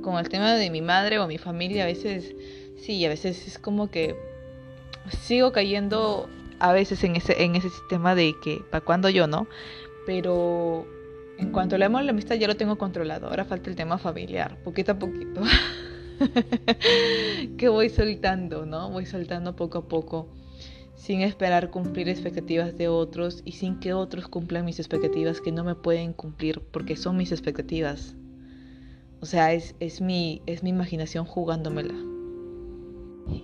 con 0.00 0.16
el 0.18 0.28
tema 0.28 0.54
de 0.54 0.70
mi 0.70 0.80
madre 0.80 1.18
o 1.18 1.26
mi 1.26 1.38
familia, 1.38 1.82
a 1.82 1.86
veces 1.86 2.36
sí, 2.76 3.04
a 3.04 3.08
veces 3.08 3.48
es 3.48 3.58
como 3.58 3.90
que 3.90 4.14
sigo 5.22 5.50
cayendo 5.50 6.28
a 6.60 6.72
veces 6.72 7.02
en 7.02 7.16
ese, 7.16 7.42
en 7.42 7.56
ese 7.56 7.68
sistema 7.68 8.14
de 8.14 8.32
que, 8.44 8.62
¿para 8.70 8.84
cuando 8.84 9.08
yo 9.08 9.26
no? 9.26 9.48
Pero 10.06 10.86
en 11.36 11.50
cuanto 11.50 11.74
a 11.74 11.78
la 11.78 11.86
amor 11.86 12.04
la 12.04 12.12
amistad 12.12 12.36
ya 12.36 12.46
lo 12.46 12.56
tengo 12.56 12.78
controlado. 12.78 13.26
Ahora 13.26 13.44
falta 13.44 13.70
el 13.70 13.74
tema 13.74 13.98
familiar, 13.98 14.56
poquito 14.62 14.92
a 14.92 14.98
poquito. 15.00 15.42
que 17.58 17.68
voy 17.68 17.90
soltando, 17.90 18.66
¿no? 18.66 18.90
Voy 18.90 19.06
soltando 19.06 19.56
poco 19.56 19.78
a 19.78 19.88
poco 19.88 20.28
sin 20.96 21.20
esperar 21.20 21.70
cumplir 21.70 22.08
expectativas 22.08 22.76
de 22.76 22.88
otros 22.88 23.42
y 23.44 23.52
sin 23.52 23.78
que 23.78 23.92
otros 23.92 24.28
cumplan 24.28 24.64
mis 24.64 24.80
expectativas 24.80 25.40
que 25.40 25.52
no 25.52 25.62
me 25.62 25.74
pueden 25.74 26.12
cumplir 26.12 26.60
porque 26.72 26.96
son 26.96 27.16
mis 27.16 27.32
expectativas. 27.32 28.16
O 29.20 29.26
sea, 29.26 29.52
es, 29.52 29.74
es, 29.78 30.00
mi, 30.00 30.42
es 30.46 30.62
mi 30.62 30.70
imaginación 30.70 31.24
jugándomela. 31.24 31.94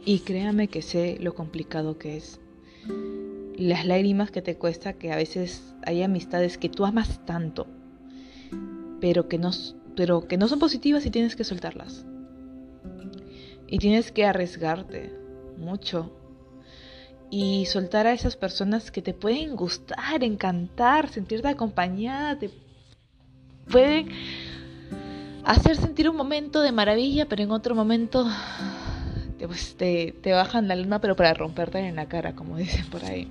Y 0.05 0.21
créame 0.21 0.69
que 0.69 0.83
sé 0.83 1.19
lo 1.21 1.35
complicado 1.35 1.99
que 1.99 2.17
es. 2.17 2.41
Las 3.57 3.87
lágrimas 3.87 4.31
que 4.31 4.43
te 4.43 4.57
cuesta, 4.57 4.95
que 4.95 5.13
a 5.13 5.17
veces 5.17 5.75
hay 5.85 6.03
amistades 6.03 6.59
que 6.59 6.69
tú 6.69 6.85
amas 6.85 7.25
tanto, 7.27 7.67
pero 9.01 9.29
que 9.29 9.39
no, 9.39 9.51
pero 9.95 10.27
que 10.27 10.37
no 10.37 10.49
son 10.49 10.59
positivas 10.59 11.05
y 11.07 11.11
tienes 11.11 11.37
que 11.37 11.45
soltarlas. 11.45 12.07
Y 13.67 13.79
tienes 13.79 14.13
que 14.13 14.27
arriesgarte 14.27 15.13
mucho 15.57 16.11
y 17.31 17.65
soltar 17.65 18.07
a 18.07 18.13
esas 18.13 18.37
personas 18.37 18.91
que 18.91 19.01
te 19.01 19.15
pueden 19.15 19.57
gustar, 19.57 20.23
encantar, 20.23 21.09
sentirte 21.09 21.49
acompañada, 21.49 22.39
te 22.39 22.51
pueden 23.71 24.11
hacer 25.45 25.77
sentir 25.77 26.11
un 26.11 26.17
momento 26.17 26.61
de 26.61 26.73
maravilla, 26.73 27.27
pero 27.27 27.43
en 27.43 27.51
otro 27.51 27.75
momento 27.75 28.29
te, 29.39 29.47
pues, 29.47 29.77
te, 29.77 30.13
te 30.21 30.33
bajan 30.33 30.69
la 30.69 30.77
luna, 30.77 31.01
pero 31.01 31.17
para 31.17 31.33
romperte 31.33 31.79
en 31.79 31.97
la 31.97 32.07
cara, 32.07 32.35
como 32.35 32.59
dicen 32.59 32.85
por 32.91 33.05
ahí. 33.05 33.29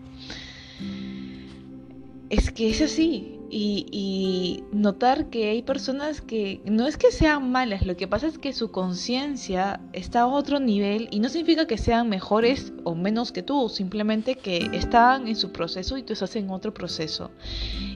Es 2.29 2.49
que 2.49 2.69
es 2.71 2.81
así, 2.81 3.40
y, 3.51 4.63
notar 4.71 5.29
que 5.29 5.49
hay 5.49 5.61
personas 5.61 6.21
que 6.21 6.61
no 6.65 6.87
es 6.87 6.97
que 6.97 7.11
sean 7.11 7.51
malas, 7.51 7.85
lo 7.85 7.97
que 7.97 8.07
pasa 8.07 8.27
es 8.27 8.37
que 8.37 8.53
su 8.53 8.71
conciencia 8.71 9.81
está 9.93 10.21
a 10.21 10.27
otro 10.27 10.59
nivel 10.59 11.09
y 11.11 11.19
no 11.19 11.29
significa 11.29 11.67
que 11.67 11.77
sean 11.77 12.07
mejores 12.07 12.71
o 12.83 12.95
menos 12.95 13.31
que 13.31 13.43
tú, 13.43 13.67
simplemente 13.67 14.35
que 14.35 14.69
están 14.73 15.27
en 15.27 15.35
su 15.35 15.51
proceso 15.51 15.97
y 15.97 16.03
tú 16.03 16.13
estás 16.13 16.35
en 16.35 16.49
otro 16.49 16.73
proceso. 16.73 17.31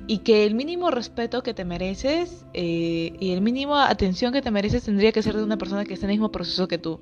Y 0.08 0.20
que 0.20 0.46
el 0.46 0.56
mínimo 0.56 0.92
respeto 0.92 1.42
que 1.42 1.54
te 1.54 1.64
mereces 1.64 2.46
eh, 2.54 3.14
y 3.20 3.32
el 3.32 3.42
mínimo 3.42 3.78
atención 3.78 4.34
que 4.34 4.42
te 4.42 4.52
mereces 4.52 4.84
tendría 4.84 5.12
que 5.12 5.24
ser 5.24 5.36
de 5.38 5.44
una 5.44 5.58
persona 5.58 5.86
que 5.86 5.94
esté 5.94 6.06
en 6.06 6.12
el 6.12 6.18
mismo 6.18 6.32
proceso 6.32 6.68
que 6.68 6.78
tú. 6.78 7.00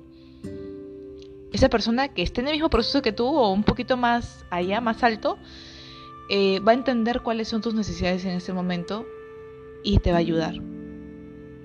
Esa 1.52 1.68
persona 1.68 2.08
que 2.08 2.22
esté 2.22 2.40
en 2.40 2.48
el 2.48 2.54
mismo 2.54 2.70
proceso 2.70 3.02
que 3.02 3.12
tú 3.12 3.26
o 3.26 3.52
un 3.52 3.64
poquito 3.64 3.96
más 3.96 4.44
allá, 4.50 4.80
más 4.80 5.02
alto, 5.02 5.38
eh, 6.28 6.60
va 6.60 6.72
a 6.72 6.74
entender 6.74 7.20
cuáles 7.20 7.48
son 7.48 7.60
tus 7.60 7.74
necesidades 7.74 8.24
en 8.24 8.32
ese 8.32 8.52
momento 8.52 9.06
y 9.82 9.98
te 9.98 10.10
va 10.10 10.16
a 10.16 10.20
ayudar 10.20 10.54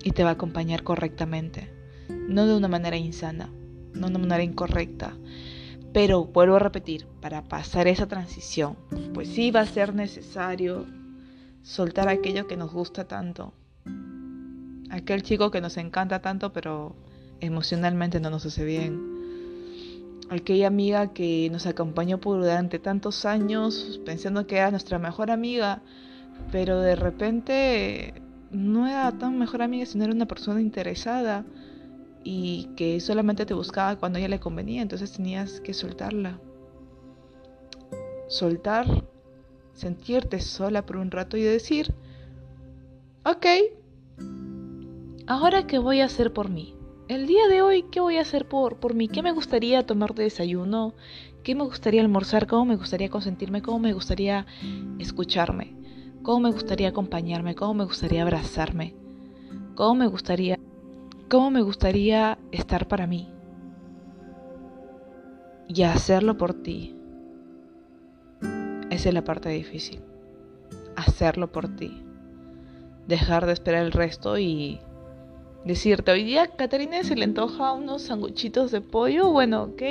y 0.02 0.10
te 0.12 0.22
va 0.22 0.30
a 0.30 0.32
acompañar 0.34 0.82
correctamente, 0.82 1.70
no 2.08 2.46
de 2.46 2.56
una 2.56 2.68
manera 2.68 2.96
insana, 2.96 3.50
no 3.94 4.08
de 4.08 4.16
una 4.16 4.18
manera 4.18 4.42
incorrecta. 4.42 5.14
Pero 5.92 6.24
vuelvo 6.24 6.56
a 6.56 6.60
repetir, 6.60 7.06
para 7.20 7.42
pasar 7.42 7.88
esa 7.88 8.06
transición, 8.06 8.76
pues 9.12 9.28
sí 9.28 9.50
va 9.50 9.60
a 9.60 9.66
ser 9.66 9.94
necesario 9.94 10.86
soltar 11.62 12.08
aquello 12.08 12.46
que 12.46 12.56
nos 12.56 12.72
gusta 12.72 13.08
tanto, 13.08 13.52
aquel 14.90 15.22
chico 15.22 15.50
que 15.50 15.60
nos 15.60 15.76
encanta 15.76 16.20
tanto, 16.20 16.52
pero 16.52 16.94
emocionalmente 17.40 18.20
no 18.20 18.30
nos 18.30 18.46
hace 18.46 18.64
bien 18.64 19.19
aquella 20.30 20.68
amiga 20.68 21.12
que 21.12 21.48
nos 21.50 21.66
acompañó 21.66 22.18
por 22.18 22.40
durante 22.40 22.78
tantos 22.78 23.24
años 23.24 24.00
pensando 24.06 24.46
que 24.46 24.56
era 24.56 24.70
nuestra 24.70 24.98
mejor 24.98 25.30
amiga, 25.30 25.82
pero 26.52 26.80
de 26.80 26.94
repente 26.94 28.14
no 28.50 28.86
era 28.86 29.10
tan 29.18 29.38
mejor 29.38 29.60
amiga, 29.60 29.84
sino 29.86 30.04
era 30.04 30.14
una 30.14 30.26
persona 30.26 30.60
interesada 30.60 31.44
y 32.22 32.70
que 32.76 33.00
solamente 33.00 33.44
te 33.44 33.54
buscaba 33.54 33.96
cuando 33.96 34.18
ella 34.18 34.28
le 34.28 34.38
convenía, 34.38 34.82
entonces 34.82 35.12
tenías 35.12 35.60
que 35.60 35.74
soltarla. 35.74 36.38
Soltar, 38.28 38.86
sentirte 39.72 40.40
sola 40.40 40.86
por 40.86 40.98
un 40.98 41.10
rato 41.10 41.36
y 41.36 41.42
decir, 41.42 41.92
ok, 43.24 43.46
ahora 45.26 45.66
qué 45.66 45.80
voy 45.80 46.00
a 46.00 46.04
hacer 46.04 46.32
por 46.32 46.50
mí 46.50 46.79
el 47.10 47.26
día 47.26 47.48
de 47.48 47.60
hoy, 47.60 47.82
¿qué 47.90 47.98
voy 47.98 48.18
a 48.18 48.20
hacer 48.20 48.46
por, 48.46 48.76
por 48.76 48.94
mí? 48.94 49.08
¿Qué 49.08 49.20
me 49.20 49.32
gustaría 49.32 49.84
tomar 49.84 50.14
de 50.14 50.22
desayuno? 50.22 50.94
¿Qué 51.42 51.56
me 51.56 51.64
gustaría 51.64 52.02
almorzar? 52.02 52.46
¿Cómo 52.46 52.64
me 52.64 52.76
gustaría 52.76 53.10
consentirme? 53.10 53.62
¿Cómo 53.62 53.80
me 53.80 53.92
gustaría 53.92 54.46
escucharme? 55.00 55.74
¿Cómo 56.22 56.38
me 56.38 56.52
gustaría 56.52 56.88
acompañarme? 56.90 57.56
¿Cómo 57.56 57.74
me 57.74 57.84
gustaría 57.84 58.22
abrazarme? 58.22 58.94
¿Cómo 59.74 59.96
me 59.96 60.06
gustaría, 60.06 60.60
cómo 61.28 61.50
me 61.50 61.62
gustaría 61.62 62.38
estar 62.52 62.86
para 62.86 63.08
mí? 63.08 63.28
Y 65.66 65.82
hacerlo 65.82 66.38
por 66.38 66.54
ti. 66.62 66.94
Esa 68.90 69.08
es 69.08 69.14
la 69.14 69.24
parte 69.24 69.48
difícil. 69.48 70.00
Hacerlo 70.94 71.50
por 71.50 71.74
ti. 71.74 72.04
Dejar 73.08 73.46
de 73.46 73.52
esperar 73.52 73.84
el 73.84 73.90
resto 73.90 74.38
y 74.38 74.78
decirte, 75.64 76.10
hoy 76.12 76.24
día 76.24 76.46
Caterina 76.48 77.02
se 77.02 77.16
le 77.16 77.24
antoja 77.24 77.72
unos 77.72 78.02
sanguchitos 78.02 78.70
de 78.70 78.80
pollo, 78.80 79.30
bueno, 79.30 79.64
ok, 79.64 79.82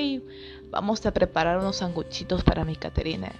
vamos 0.69 1.05
a 1.05 1.13
preparar 1.13 1.59
unos 1.59 1.77
sanguchitos 1.77 2.43
para 2.43 2.65
mi 2.65 2.75
Caterina. 2.75 3.31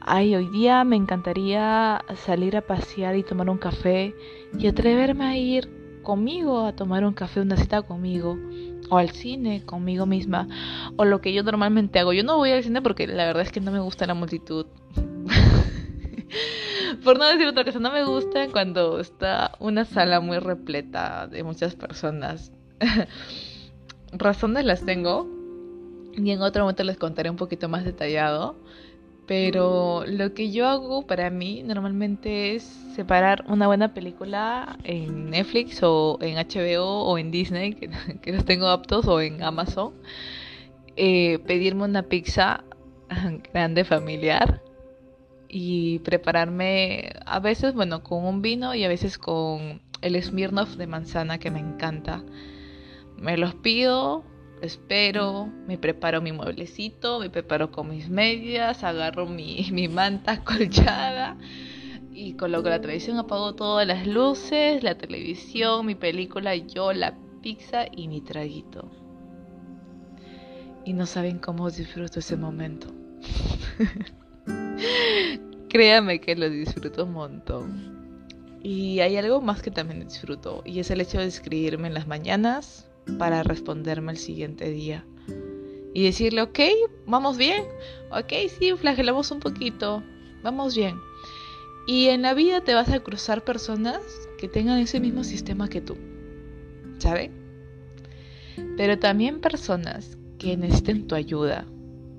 Ay, 0.00 0.34
hoy 0.34 0.48
día 0.48 0.82
me 0.84 0.96
encantaría 0.96 2.04
salir 2.24 2.56
a 2.56 2.62
pasear 2.62 3.16
y 3.16 3.22
tomar 3.22 3.48
un 3.48 3.58
café 3.58 4.14
y 4.58 4.66
atreverme 4.66 5.24
a 5.24 5.36
ir 5.36 5.82
conmigo 6.02 6.66
a 6.66 6.74
tomar 6.74 7.04
un 7.04 7.14
café, 7.14 7.40
una 7.40 7.56
cita 7.56 7.82
conmigo 7.82 8.36
o 8.90 8.98
al 8.98 9.10
cine 9.10 9.62
conmigo 9.64 10.04
misma 10.04 10.48
o 10.96 11.04
lo 11.04 11.20
que 11.20 11.32
yo 11.32 11.44
normalmente 11.44 12.00
hago. 12.00 12.12
Yo 12.12 12.24
no 12.24 12.36
voy 12.36 12.50
al 12.50 12.64
cine 12.64 12.82
porque 12.82 13.06
la 13.06 13.26
verdad 13.26 13.42
es 13.44 13.52
que 13.52 13.60
no 13.60 13.70
me 13.70 13.78
gusta 13.78 14.06
la 14.06 14.14
multitud. 14.14 14.66
Por 17.04 17.18
no 17.18 17.26
decir 17.26 17.46
otra 17.46 17.64
cosa, 17.64 17.78
no 17.78 17.92
me 17.92 18.04
gusta 18.04 18.48
cuando 18.48 19.00
está 19.00 19.52
una 19.58 19.84
sala 19.84 20.20
muy 20.20 20.38
repleta 20.38 21.26
de 21.26 21.42
muchas 21.42 21.74
personas. 21.74 22.52
Razones 24.12 24.64
las 24.64 24.84
tengo 24.84 25.26
y 26.14 26.30
en 26.30 26.42
otro 26.42 26.64
momento 26.64 26.84
les 26.84 26.98
contaré 26.98 27.30
un 27.30 27.36
poquito 27.36 27.68
más 27.68 27.84
detallado. 27.84 28.56
Pero 29.26 30.04
lo 30.06 30.34
que 30.34 30.50
yo 30.50 30.66
hago 30.66 31.06
para 31.06 31.30
mí 31.30 31.62
normalmente 31.62 32.56
es 32.56 32.64
separar 32.96 33.44
una 33.48 33.68
buena 33.68 33.94
película 33.94 34.76
en 34.84 35.30
Netflix 35.30 35.80
o 35.82 36.18
en 36.20 36.36
HBO 36.36 37.04
o 37.04 37.16
en 37.18 37.30
Disney, 37.30 37.74
que, 37.74 37.88
que 38.22 38.32
los 38.32 38.44
tengo 38.44 38.66
aptos, 38.66 39.06
o 39.06 39.20
en 39.20 39.42
Amazon 39.42 39.94
eh, 40.96 41.38
pedirme 41.46 41.84
una 41.84 42.02
pizza 42.02 42.64
grande 43.52 43.84
familiar 43.84 44.60
y 45.54 45.98
prepararme 45.98 47.12
a 47.26 47.38
veces, 47.38 47.74
bueno, 47.74 48.02
con 48.02 48.24
un 48.24 48.40
vino 48.40 48.74
y 48.74 48.84
a 48.84 48.88
veces 48.88 49.18
con 49.18 49.82
el 50.00 50.20
Smirnoff 50.20 50.76
de 50.76 50.86
manzana 50.86 51.38
que 51.38 51.50
me 51.50 51.60
encanta. 51.60 52.24
Me 53.18 53.36
los 53.36 53.54
pido, 53.54 54.24
espero, 54.62 55.52
me 55.68 55.76
preparo 55.76 56.22
mi 56.22 56.32
mueblecito, 56.32 57.20
me 57.20 57.28
preparo 57.28 57.70
con 57.70 57.90
mis 57.90 58.08
medias, 58.08 58.82
agarro 58.82 59.26
mi, 59.26 59.68
mi 59.72 59.88
manta 59.88 60.42
colchada 60.42 61.36
y 62.10 62.32
coloco 62.32 62.70
la 62.70 62.80
televisión, 62.80 63.18
apago 63.18 63.54
todas 63.54 63.86
las 63.86 64.06
luces, 64.06 64.82
la 64.82 64.96
televisión, 64.96 65.84
mi 65.84 65.94
película, 65.94 66.56
yo, 66.56 66.94
la 66.94 67.14
pizza 67.42 67.84
y 67.94 68.08
mi 68.08 68.22
traguito. 68.22 68.90
Y 70.86 70.94
no 70.94 71.04
saben 71.04 71.38
cómo 71.38 71.70
disfruto 71.70 72.20
ese 72.20 72.38
momento. 72.38 72.88
Créame 75.72 76.20
que 76.20 76.36
lo 76.36 76.50
disfruto 76.50 77.06
un 77.06 77.12
montón. 77.12 78.26
Y 78.62 79.00
hay 79.00 79.16
algo 79.16 79.40
más 79.40 79.62
que 79.62 79.70
también 79.70 80.06
disfruto, 80.06 80.62
y 80.66 80.80
es 80.80 80.90
el 80.90 81.00
hecho 81.00 81.18
de 81.18 81.24
escribirme 81.24 81.88
en 81.88 81.94
las 81.94 82.06
mañanas 82.06 82.90
para 83.18 83.42
responderme 83.42 84.12
el 84.12 84.18
siguiente 84.18 84.68
día. 84.68 85.06
Y 85.94 86.04
decirle, 86.04 86.42
ok, 86.42 86.60
vamos 87.06 87.38
bien, 87.38 87.64
ok, 88.10 88.50
sí, 88.58 88.74
flagelamos 88.76 89.30
un 89.30 89.40
poquito, 89.40 90.02
vamos 90.42 90.76
bien. 90.76 91.00
Y 91.86 92.08
en 92.08 92.20
la 92.20 92.34
vida 92.34 92.62
te 92.62 92.74
vas 92.74 92.90
a 92.90 93.00
cruzar 93.00 93.42
personas 93.42 94.02
que 94.36 94.48
tengan 94.48 94.78
ese 94.78 95.00
mismo 95.00 95.24
sistema 95.24 95.70
que 95.70 95.80
tú, 95.80 95.96
¿sabes? 96.98 97.30
Pero 98.76 98.98
también 98.98 99.40
personas 99.40 100.18
que 100.36 100.54
necesiten 100.54 101.06
tu 101.06 101.14
ayuda, 101.14 101.64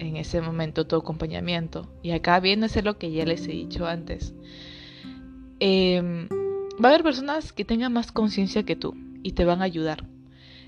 en 0.04 0.18
ese 0.18 0.42
momento 0.42 0.86
tu 0.86 0.96
acompañamiento. 0.96 1.92
Y 2.02 2.12
acá 2.12 2.40
viene 2.40 2.66
a 2.66 2.70
ser 2.70 2.86
lo 2.86 2.98
que 2.98 3.12
ya 3.12 3.26
les 3.26 3.48
he 3.48 3.52
dicho 3.52 3.86
antes. 3.86 4.34
Em, 5.60 6.28
va 6.84 6.90
a 6.90 6.92
haber 6.92 7.04
personas 7.04 7.54
que 7.54 7.66
tengan 7.66 7.94
más 7.94 8.12
conciencia 8.12 8.64
que 8.64 8.76
tú 8.76 8.96
y 9.24 9.32
te 9.32 9.46
van 9.46 9.62
a 9.62 9.66
ayudar. 9.66 10.06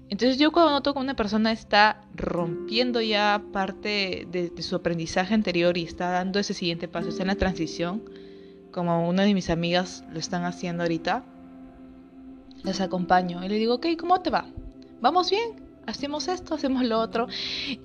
Entonces 0.10 0.38
yo 0.38 0.52
cuando 0.52 0.72
noto 0.72 0.94
que 0.94 1.00
una 1.00 1.16
persona 1.16 1.52
está 1.52 2.02
rompiendo 2.14 3.02
ya 3.02 3.42
parte 3.52 4.28
de, 4.32 4.52
su 4.62 4.76
aprendizaje 4.76 5.34
anterior 5.34 5.78
y 5.78 5.84
está 5.84 6.12
dando 6.12 6.40
ese 6.40 6.54
siguiente 6.54 6.88
paso, 6.88 7.10
está 7.10 7.24
en 7.24 7.28
la 7.28 7.36
transición, 7.36 8.04
como 8.72 9.10
una 9.10 9.24
de 9.24 9.34
mis 9.34 9.50
amigas 9.50 10.04
lo 10.12 10.20
están 10.20 10.44
haciendo 10.46 10.84
ahorita, 10.84 11.26
les 12.64 12.82
acompaño 12.82 13.44
y 13.44 13.50
le 13.50 13.56
digo, 13.56 13.76
ok, 13.76 13.88
¿cómo 13.98 14.22
te 14.22 14.30
va? 14.30 14.46
¿Vamos 15.02 15.32
bien? 15.32 15.65
Hacemos 15.88 16.28
esto, 16.28 16.56
hacemos 16.56 16.84
lo 16.84 17.00
otro. 17.00 17.28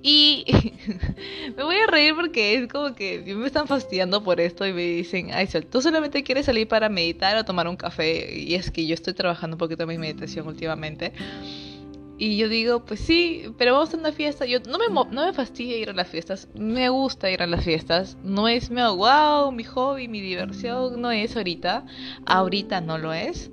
Y 0.01 0.45
me 1.57 1.63
voy 1.63 1.75
a 1.77 1.87
reír 1.87 2.15
porque 2.15 2.55
es 2.55 2.67
como 2.67 2.95
que 2.95 3.23
me 3.35 3.47
están 3.47 3.67
fastidiando 3.67 4.23
por 4.23 4.39
esto 4.39 4.65
y 4.65 4.73
me 4.73 4.83
dicen, 4.83 5.31
ay, 5.33 5.47
Sol, 5.47 5.65
tú 5.65 5.81
solamente 5.81 6.23
quieres 6.23 6.45
salir 6.45 6.67
para 6.67 6.89
meditar 6.89 7.35
o 7.37 7.45
tomar 7.45 7.67
un 7.67 7.75
café. 7.75 8.37
Y 8.37 8.55
es 8.55 8.71
que 8.71 8.85
yo 8.85 8.93
estoy 8.93 9.13
trabajando 9.13 9.55
un 9.55 9.59
poquito 9.59 9.83
en 9.83 9.89
mi 9.89 9.97
meditación 9.97 10.47
últimamente. 10.47 11.13
Y 12.21 12.37
yo 12.37 12.49
digo, 12.49 12.85
pues 12.85 12.99
sí, 12.99 13.45
pero 13.57 13.73
vamos 13.73 13.95
a 13.95 13.97
una 13.97 14.11
fiesta. 14.11 14.45
Yo 14.45 14.59
no 14.59 14.77
me, 14.77 14.85
no 14.89 15.25
me 15.25 15.33
fastidia 15.33 15.75
ir 15.77 15.89
a 15.89 15.93
las 15.93 16.07
fiestas, 16.07 16.47
me 16.53 16.87
gusta 16.89 17.31
ir 17.31 17.41
a 17.41 17.47
las 17.47 17.65
fiestas. 17.65 18.15
No 18.23 18.47
es 18.47 18.69
mi 18.69 18.79
wow, 18.79 19.51
mi 19.51 19.63
hobby, 19.63 20.07
mi 20.07 20.21
diversión, 20.21 21.01
no 21.01 21.09
es 21.09 21.35
ahorita. 21.35 21.83
Ahorita 22.27 22.79
no 22.79 22.99
lo 22.99 23.11
es. 23.11 23.49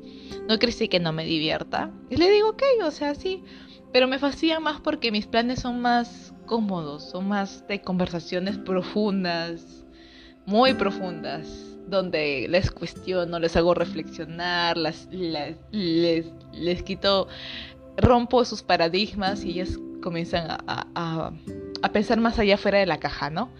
No 0.49 0.59
crecí 0.59 0.88
que 0.88 1.00
no 1.00 1.14
me 1.14 1.25
divierta. 1.25 1.90
Y 2.11 2.17
le 2.17 2.31
digo, 2.31 2.50
ok, 2.50 2.62
o 2.85 2.90
sea, 2.90 3.14
sí. 3.14 3.43
Pero 3.92 4.07
me 4.07 4.18
fascina 4.18 4.61
más 4.61 4.80
porque 4.80 5.11
mis 5.11 5.26
planes 5.26 5.61
son 5.61 5.80
más 5.80 6.35
cómodos, 6.47 7.11
son 7.11 7.28
más 7.28 7.66
de 7.68 7.80
conversaciones 7.80 8.59
profundas, 8.59 9.87
muy 10.47 10.75
profundas, 10.75 11.76
donde 11.88 12.47
les 12.49 12.71
cuestiono, 12.71 13.38
les 13.38 13.57
hago 13.57 13.75
reflexionar, 13.75 14.76
las, 14.76 15.09
les, 15.11 15.57
les, 16.53 16.83
quito, 16.83 17.29
rompo 17.96 18.44
sus 18.44 18.62
paradigmas 18.62 19.44
y 19.44 19.51
ellas 19.53 19.79
comienzan 20.03 20.51
a, 20.51 20.87
a, 20.94 21.33
a 21.83 21.92
pensar 21.92 22.20
más 22.20 22.38
allá 22.38 22.57
fuera 22.57 22.79
de 22.79 22.87
la 22.87 22.98
caja, 22.98 23.31
¿no? 23.31 23.51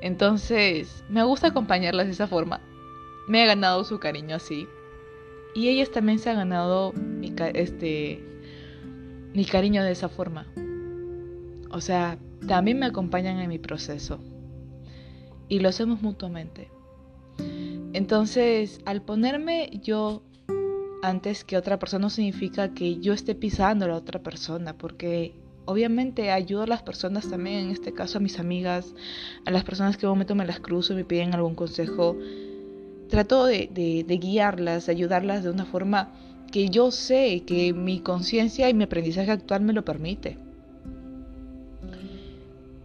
Entonces, 0.00 1.04
me 1.08 1.24
gusta 1.24 1.48
acompañarlas 1.48 2.06
de 2.06 2.12
esa 2.12 2.26
forma. 2.26 2.60
Me 3.26 3.42
ha 3.42 3.46
ganado 3.46 3.84
su 3.84 3.98
cariño 3.98 4.36
así. 4.36 4.68
Y 5.54 5.68
ellas 5.68 5.90
también 5.90 6.18
se 6.18 6.30
han 6.30 6.36
ganado 6.36 6.92
mi, 6.92 7.34
este, 7.54 8.24
mi 9.34 9.44
cariño 9.44 9.82
de 9.84 9.92
esa 9.92 10.08
forma. 10.08 10.46
O 11.70 11.80
sea, 11.80 12.18
también 12.46 12.78
me 12.78 12.86
acompañan 12.86 13.38
en 13.38 13.48
mi 13.48 13.58
proceso. 13.58 14.18
Y 15.48 15.60
lo 15.60 15.68
hacemos 15.68 16.02
mutuamente. 16.02 16.70
Entonces, 17.92 18.80
al 18.84 19.02
ponerme 19.02 19.70
yo 19.82 20.22
antes 21.02 21.44
que 21.44 21.56
otra 21.56 21.78
persona 21.78 22.02
no 22.02 22.10
significa 22.10 22.74
que 22.74 22.98
yo 22.98 23.12
esté 23.12 23.34
pisando 23.34 23.84
a 23.84 23.88
la 23.88 23.96
otra 23.96 24.22
persona, 24.22 24.76
porque 24.76 25.34
obviamente 25.64 26.30
ayudo 26.30 26.62
a 26.62 26.66
las 26.66 26.82
personas 26.82 27.28
también, 27.28 27.66
en 27.66 27.70
este 27.70 27.92
caso 27.92 28.18
a 28.18 28.20
mis 28.20 28.38
amigas, 28.38 28.94
a 29.44 29.50
las 29.50 29.64
personas 29.64 29.96
que 29.96 30.06
en 30.06 30.10
un 30.10 30.16
momento 30.16 30.34
me 30.34 30.46
las 30.46 30.60
cruzo 30.60 30.92
y 30.92 30.96
me 30.96 31.04
piden 31.04 31.34
algún 31.34 31.54
consejo. 31.54 32.16
Trato 33.08 33.46
de, 33.46 33.70
de, 33.72 34.04
de 34.06 34.16
guiarlas, 34.18 34.88
ayudarlas 34.88 35.44
de 35.44 35.50
una 35.50 35.64
forma 35.64 36.12
que 36.50 36.68
yo 36.68 36.90
sé 36.90 37.42
que 37.46 37.72
mi 37.72 38.00
conciencia 38.00 38.68
y 38.68 38.74
mi 38.74 38.84
aprendizaje 38.84 39.30
actual 39.30 39.62
me 39.62 39.72
lo 39.72 39.84
permite. 39.84 40.38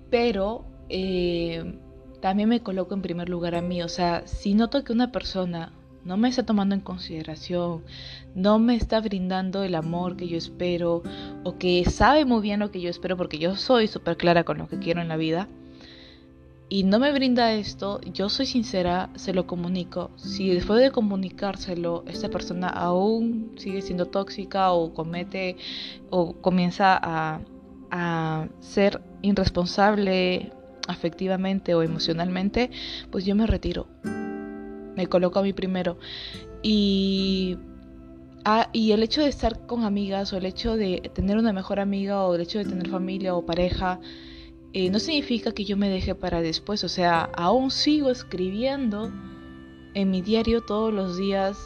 Pero 0.09 0.65
eh, 0.89 1.73
también 2.21 2.49
me 2.49 2.61
coloco 2.61 2.93
en 2.93 3.01
primer 3.01 3.29
lugar 3.29 3.55
a 3.55 3.61
mí. 3.61 3.81
O 3.81 3.89
sea, 3.89 4.27
si 4.27 4.53
noto 4.53 4.83
que 4.83 4.93
una 4.93 5.11
persona 5.11 5.73
no 6.05 6.17
me 6.17 6.29
está 6.29 6.45
tomando 6.45 6.75
en 6.75 6.81
consideración, 6.81 7.83
no 8.35 8.59
me 8.59 8.75
está 8.75 8.99
brindando 8.99 9.63
el 9.63 9.75
amor 9.75 10.17
que 10.17 10.27
yo 10.27 10.37
espero, 10.37 11.01
o 11.43 11.57
que 11.57 11.85
sabe 11.85 12.25
muy 12.25 12.41
bien 12.41 12.59
lo 12.59 12.71
que 12.71 12.81
yo 12.81 12.89
espero, 12.89 13.17
porque 13.17 13.39
yo 13.39 13.55
soy 13.55 13.87
súper 13.87 14.17
clara 14.17 14.43
con 14.43 14.57
lo 14.57 14.67
que 14.67 14.79
quiero 14.79 15.01
en 15.01 15.07
la 15.07 15.17
vida, 15.17 15.47
y 16.69 16.83
no 16.83 16.99
me 16.99 17.11
brinda 17.11 17.53
esto, 17.53 18.01
yo 18.01 18.29
soy 18.29 18.45
sincera, 18.45 19.09
se 19.15 19.33
lo 19.33 19.45
comunico. 19.45 20.11
Si 20.15 20.49
después 20.49 20.81
de 20.81 20.91
comunicárselo, 20.91 22.03
esta 22.07 22.29
persona 22.29 22.67
aún 22.69 23.53
sigue 23.57 23.81
siendo 23.81 24.07
tóxica 24.07 24.71
o 24.71 24.93
comete 24.93 25.57
o 26.09 26.33
comienza 26.33 26.99
a, 27.01 27.41
ser 28.59 29.01
irresponsable 29.21 30.51
afectivamente 30.87 31.75
o 31.75 31.83
emocionalmente, 31.83 32.71
pues 33.11 33.23
yo 33.23 33.35
me 33.35 33.45
retiro. 33.45 33.87
Me 34.95 35.05
coloco 35.05 35.37
a 35.37 35.43
mí 35.43 35.53
primero. 35.53 35.99
Y 36.63 37.55
Ah, 38.45 38.69
y 38.73 38.91
el 38.91 39.03
hecho 39.03 39.21
de 39.21 39.29
estar 39.29 39.65
con 39.65 39.85
amigas 39.85 40.33
o 40.33 40.37
el 40.37 40.45
hecho 40.45 40.75
de 40.75 41.09
tener 41.13 41.37
una 41.37 41.53
mejor 41.53 41.79
amiga 41.79 42.25
o 42.25 42.35
el 42.35 42.41
hecho 42.41 42.59
de 42.59 42.65
tener 42.65 42.89
familia 42.89 43.35
o 43.35 43.45
pareja 43.45 44.01
eh, 44.73 44.89
no 44.89 44.99
significa 44.99 45.51
que 45.51 45.65
yo 45.65 45.77
me 45.77 45.87
deje 45.87 46.15
para 46.15 46.41
después, 46.41 46.83
o 46.83 46.89
sea, 46.89 47.29
aún 47.35 47.69
sigo 47.69 48.09
escribiendo 48.09 49.11
en 49.93 50.09
mi 50.09 50.23
diario 50.23 50.61
todos 50.61 50.91
los 50.91 51.15
días 51.15 51.57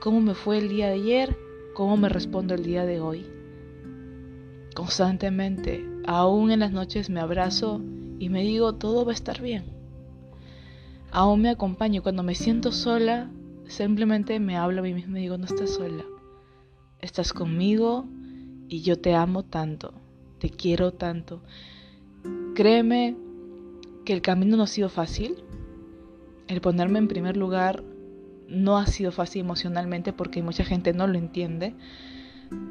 cómo 0.00 0.22
me 0.22 0.34
fue 0.34 0.58
el 0.58 0.70
día 0.70 0.86
de 0.86 0.94
ayer, 0.94 1.36
cómo 1.74 1.98
me 1.98 2.08
respondo 2.08 2.54
el 2.54 2.62
día 2.62 2.86
de 2.86 3.00
hoy. 3.00 3.26
Constantemente, 4.74 5.86
aún 6.06 6.50
en 6.50 6.60
las 6.60 6.72
noches 6.72 7.10
me 7.10 7.20
abrazo 7.20 7.82
y 8.18 8.30
me 8.30 8.42
digo 8.42 8.74
todo 8.74 9.04
va 9.04 9.12
a 9.12 9.14
estar 9.14 9.42
bien. 9.42 9.64
Aún 11.10 11.42
me 11.42 11.50
acompaño 11.50 12.02
cuando 12.02 12.22
me 12.22 12.34
siento 12.34 12.72
sola, 12.72 13.30
simplemente 13.68 14.40
me 14.40 14.56
hablo 14.56 14.80
a 14.80 14.84
mí 14.84 14.94
misma 14.94 15.18
y 15.18 15.22
digo 15.22 15.36
no 15.36 15.44
estás 15.44 15.74
sola, 15.74 16.04
estás 17.00 17.34
conmigo 17.34 18.06
y 18.68 18.80
yo 18.80 18.98
te 18.98 19.14
amo 19.14 19.42
tanto, 19.42 19.92
te 20.38 20.48
quiero 20.48 20.92
tanto. 20.92 21.42
Créeme 22.56 23.14
que 24.06 24.14
el 24.14 24.22
camino 24.22 24.56
no 24.56 24.62
ha 24.62 24.66
sido 24.66 24.88
fácil. 24.88 25.44
El 26.48 26.62
ponerme 26.62 26.98
en 26.98 27.06
primer 27.06 27.36
lugar 27.36 27.84
no 28.48 28.78
ha 28.78 28.86
sido 28.86 29.12
fácil 29.12 29.42
emocionalmente 29.42 30.14
porque 30.14 30.42
mucha 30.42 30.64
gente 30.64 30.94
no 30.94 31.06
lo 31.06 31.18
entiende. 31.18 31.74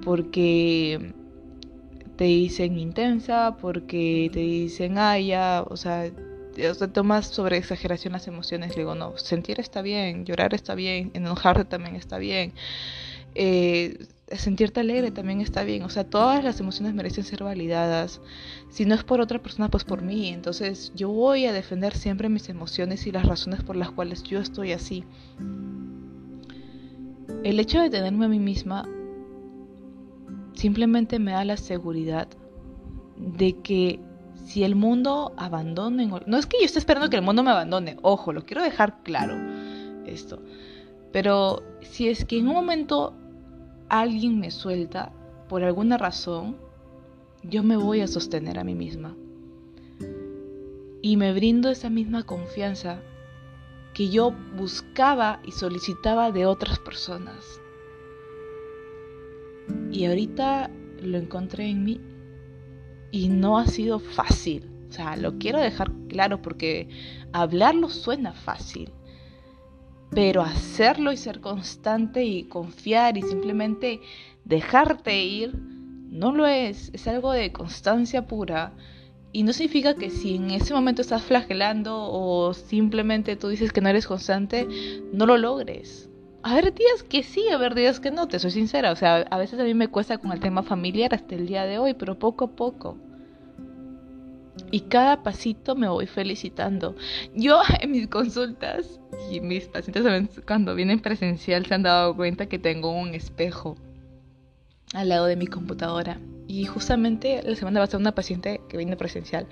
Porque 0.03 1.13
te 2.15 2.23
dicen 2.23 2.79
intensa, 2.79 3.57
porque 3.61 4.31
te 4.33 4.39
dicen 4.39 4.97
ay 4.97 5.27
ya, 5.27 5.63
o 5.69 5.77
sea, 5.77 6.09
te 6.55 6.87
tomas 6.87 7.27
sobre 7.27 7.57
exageración 7.57 8.13
las 8.13 8.27
emociones. 8.27 8.71
Le 8.71 8.77
digo, 8.77 8.95
no, 8.95 9.15
sentir 9.19 9.59
está 9.59 9.83
bien, 9.83 10.25
llorar 10.25 10.55
está 10.55 10.73
bien, 10.73 11.11
enojarte 11.13 11.63
también 11.65 11.95
está 11.95 12.17
bien. 12.17 12.53
Eh, 13.35 13.99
sentirte 14.37 14.79
alegre 14.79 15.11
también 15.11 15.41
está 15.41 15.63
bien. 15.63 15.83
O 15.83 15.89
sea, 15.89 16.03
todas 16.03 16.43
las 16.43 16.59
emociones 16.59 16.93
merecen 16.93 17.23
ser 17.23 17.43
validadas. 17.43 18.21
Si 18.69 18.85
no 18.85 18.95
es 18.95 19.03
por 19.03 19.21
otra 19.21 19.41
persona, 19.41 19.69
pues 19.69 19.83
por 19.83 20.01
mí. 20.01 20.29
Entonces 20.29 20.91
yo 20.95 21.09
voy 21.09 21.45
a 21.45 21.53
defender 21.53 21.95
siempre 21.95 22.29
mis 22.29 22.49
emociones 22.49 23.07
y 23.07 23.11
las 23.11 23.25
razones 23.25 23.63
por 23.63 23.75
las 23.75 23.91
cuales 23.91 24.23
yo 24.23 24.39
estoy 24.39 24.71
así. 24.71 25.03
El 27.43 27.59
hecho 27.59 27.79
de 27.81 27.89
tenerme 27.89 28.25
a 28.25 28.29
mí 28.29 28.39
misma 28.39 28.87
simplemente 30.53 31.19
me 31.19 31.31
da 31.31 31.45
la 31.45 31.57
seguridad 31.57 32.27
de 33.17 33.53
que 33.61 33.99
si 34.45 34.63
el 34.63 34.75
mundo 34.75 35.33
abandone, 35.37 36.07
no 36.25 36.37
es 36.37 36.45
que 36.45 36.57
yo 36.59 36.65
esté 36.65 36.79
esperando 36.79 37.09
que 37.09 37.17
el 37.17 37.21
mundo 37.21 37.43
me 37.43 37.51
abandone, 37.51 37.97
ojo, 38.01 38.33
lo 38.33 38.45
quiero 38.45 38.63
dejar 38.63 39.03
claro 39.03 39.35
esto, 40.05 40.41
pero 41.11 41.63
si 41.81 42.09
es 42.09 42.25
que 42.25 42.37
en 42.37 42.47
un 42.47 42.53
momento 42.53 43.15
alguien 43.89 44.39
me 44.39 44.51
suelta 44.51 45.11
por 45.49 45.63
alguna 45.63 45.97
razón, 45.97 46.57
yo 47.43 47.63
me 47.63 47.77
voy 47.77 48.01
a 48.01 48.07
sostener 48.07 48.59
a 48.59 48.63
mí 48.63 48.75
misma. 48.75 49.15
Y 51.01 51.17
me 51.17 51.33
brindo 51.33 51.69
esa 51.69 51.89
misma 51.89 52.23
confianza 52.23 53.01
que 53.93 54.09
yo 54.09 54.33
buscaba 54.57 55.39
y 55.45 55.51
solicitaba 55.51 56.31
de 56.31 56.45
otras 56.45 56.79
personas. 56.79 57.61
Y 59.91 60.05
ahorita 60.05 60.69
lo 61.01 61.17
encontré 61.17 61.69
en 61.69 61.83
mí 61.83 62.01
y 63.11 63.29
no 63.29 63.57
ha 63.57 63.67
sido 63.67 63.99
fácil. 63.99 64.69
O 64.89 64.91
sea, 64.91 65.15
lo 65.15 65.37
quiero 65.37 65.59
dejar 65.59 65.91
claro 66.09 66.41
porque 66.41 66.89
hablarlo 67.31 67.89
suena 67.89 68.33
fácil, 68.33 68.91
pero 70.15 70.41
hacerlo 70.41 71.11
y 71.11 71.17
ser 71.17 71.41
constante 71.41 72.23
y 72.23 72.45
confiar 72.45 73.17
y 73.17 73.21
simplemente 73.21 73.99
dejarte 74.45 75.23
ir, 75.23 75.53
no 76.09 76.31
lo 76.31 76.47
es. 76.47 76.89
Es 76.93 77.07
algo 77.07 77.33
de 77.33 77.51
constancia 77.51 78.25
pura. 78.25 78.71
Y 79.33 79.43
no 79.43 79.51
significa 79.51 79.95
que 79.95 80.09
si 80.09 80.37
en 80.37 80.51
ese 80.51 80.73
momento 80.73 81.01
estás 81.01 81.23
flagelando 81.23 82.09
o 82.09 82.53
simplemente 82.53 83.35
tú 83.35 83.49
dices 83.49 83.73
que 83.73 83.81
no 83.81 83.89
eres 83.89 84.07
constante, 84.07 84.67
no 85.11 85.25
lo 85.25 85.37
logres 85.37 86.09
a 86.45 86.53
ver 86.53 86.75
días 86.75 87.01
que 87.01 87.23
sí, 87.23 87.49
a 87.49 87.57
ver 87.57 87.73
días 87.73 87.99
que 87.99 88.11
no, 88.11 88.27
te 88.27 88.37
soy 88.37 88.51
sincera. 88.51 88.91
O 88.91 88.95
sea, 88.95 89.25
a 89.31 89.37
veces 89.39 89.59
a 89.59 89.63
mí 89.63 89.73
me 89.73 89.87
cuesta 89.87 90.19
con 90.19 90.31
el 90.31 90.39
tema 90.39 90.61
familiar 90.61 91.15
hasta 91.15 91.33
el 91.33 91.47
día 91.47 91.65
de 91.65 91.79
hoy, 91.79 91.95
pero 91.95 92.19
poco 92.19 92.45
a 92.45 92.51
poco. 92.55 92.99
Y 94.71 94.81
cada 94.81 95.23
pasito 95.23 95.75
me 95.75 95.87
voy 95.87 96.07
felicitando. 96.07 96.95
Yo 97.33 97.61
en 97.81 97.91
mis 97.91 98.07
consultas 98.07 98.99
y 99.31 99.39
mis 99.39 99.65
pacientes 99.65 100.41
cuando 100.45 100.75
vienen 100.75 100.99
presencial 100.99 101.65
se 101.65 101.73
han 101.73 101.83
dado 101.83 102.15
cuenta 102.15 102.47
que 102.47 102.59
tengo 102.59 102.91
un 102.91 103.13
espejo 103.13 103.75
al 104.93 105.09
lado 105.09 105.25
de 105.25 105.35
mi 105.35 105.47
computadora. 105.47 106.19
Y 106.47 106.65
justamente 106.65 107.41
la 107.43 107.55
semana 107.55 107.79
pasada 107.79 107.99
una 107.99 108.15
paciente 108.15 108.61
que 108.69 108.77
viene 108.77 108.95
presencial 108.95 109.47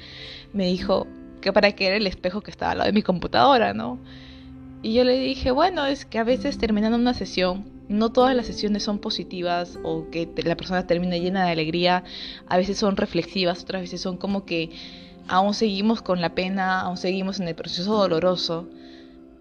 me 0.54 0.67
dijo 0.67 1.08
que 1.41 1.52
para 1.52 1.71
qué 1.73 1.88
era 1.88 1.97
el 1.97 2.08
espejo 2.08 2.41
que 2.41 2.52
estaba 2.52 2.71
al 2.71 2.78
lado 2.80 2.88
de 2.88 2.93
mi 2.93 3.02
computadora, 3.02 3.73
¿no? 3.73 3.99
Y 4.82 4.93
yo 4.93 5.04
le 5.04 5.17
dije, 5.17 5.52
bueno, 5.52 5.86
es 5.86 6.06
que 6.06 6.19
a 6.19 6.23
veces 6.23 6.58
terminando 6.58 6.97
una 6.97 7.13
sesión, 7.13 7.65
no 7.93 8.12
todas 8.12 8.36
las 8.36 8.47
sesiones 8.47 8.84
son 8.84 8.99
positivas 8.99 9.79
o 9.84 10.10
que 10.10 10.27
la 10.43 10.58
persona 10.58 10.88
termina 10.88 11.17
llena 11.17 11.45
de 11.45 11.51
alegría, 11.51 12.03
a 12.47 12.58
veces 12.58 12.77
son 12.77 12.97
reflexivas, 12.97 13.62
otras 13.62 13.84
veces 13.84 14.01
son 14.01 14.17
como 14.17 14.45
que 14.45 14.71
aún 15.27 15.53
seguimos 15.53 16.01
con 16.01 16.19
la 16.19 16.34
pena, 16.36 16.82
aún 16.82 16.97
seguimos 16.97 17.39
en 17.39 17.47
el 17.47 17.56
proceso 17.56 17.95
doloroso. 17.95 18.67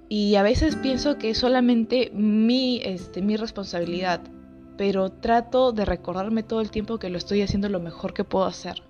Y 0.09 0.37
a 0.37 0.43
veces 0.43 0.77
pienso 0.77 1.17
que 1.17 1.31
es 1.31 1.39
solamente 1.39 2.11
mi, 2.13 2.83
este, 2.85 3.23
mi 3.23 3.37
responsabilidad, 3.37 4.21
pero 4.77 5.11
trato 5.11 5.73
de 5.73 5.87
recordarme 5.87 6.43
todo 6.43 6.61
el 6.61 6.71
tiempo 6.71 6.99
que 6.99 7.09
lo 7.09 7.17
estoy 7.17 7.41
haciendo 7.41 7.71
lo 7.71 7.81
mejor 7.81 8.13
que 8.13 8.25
puedo 8.25 8.45
hacer 8.45 8.83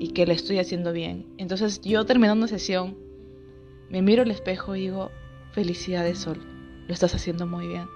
y 0.00 0.08
que 0.08 0.26
lo 0.26 0.32
estoy 0.32 0.58
haciendo 0.58 0.92
bien. 0.92 1.32
Entonces 1.38 1.80
yo 1.82 2.04
terminando 2.04 2.48
sesión, 2.48 2.98
me 3.88 4.02
miro 4.02 4.22
al 4.22 4.30
espejo 4.32 4.74
y 4.74 4.80
digo, 4.80 5.10
Felicidades 5.52 6.18
Sol, 6.18 6.40
lo 6.88 6.92
estás 6.92 7.14
haciendo 7.14 7.46
muy 7.46 7.68
bien. 7.68 7.86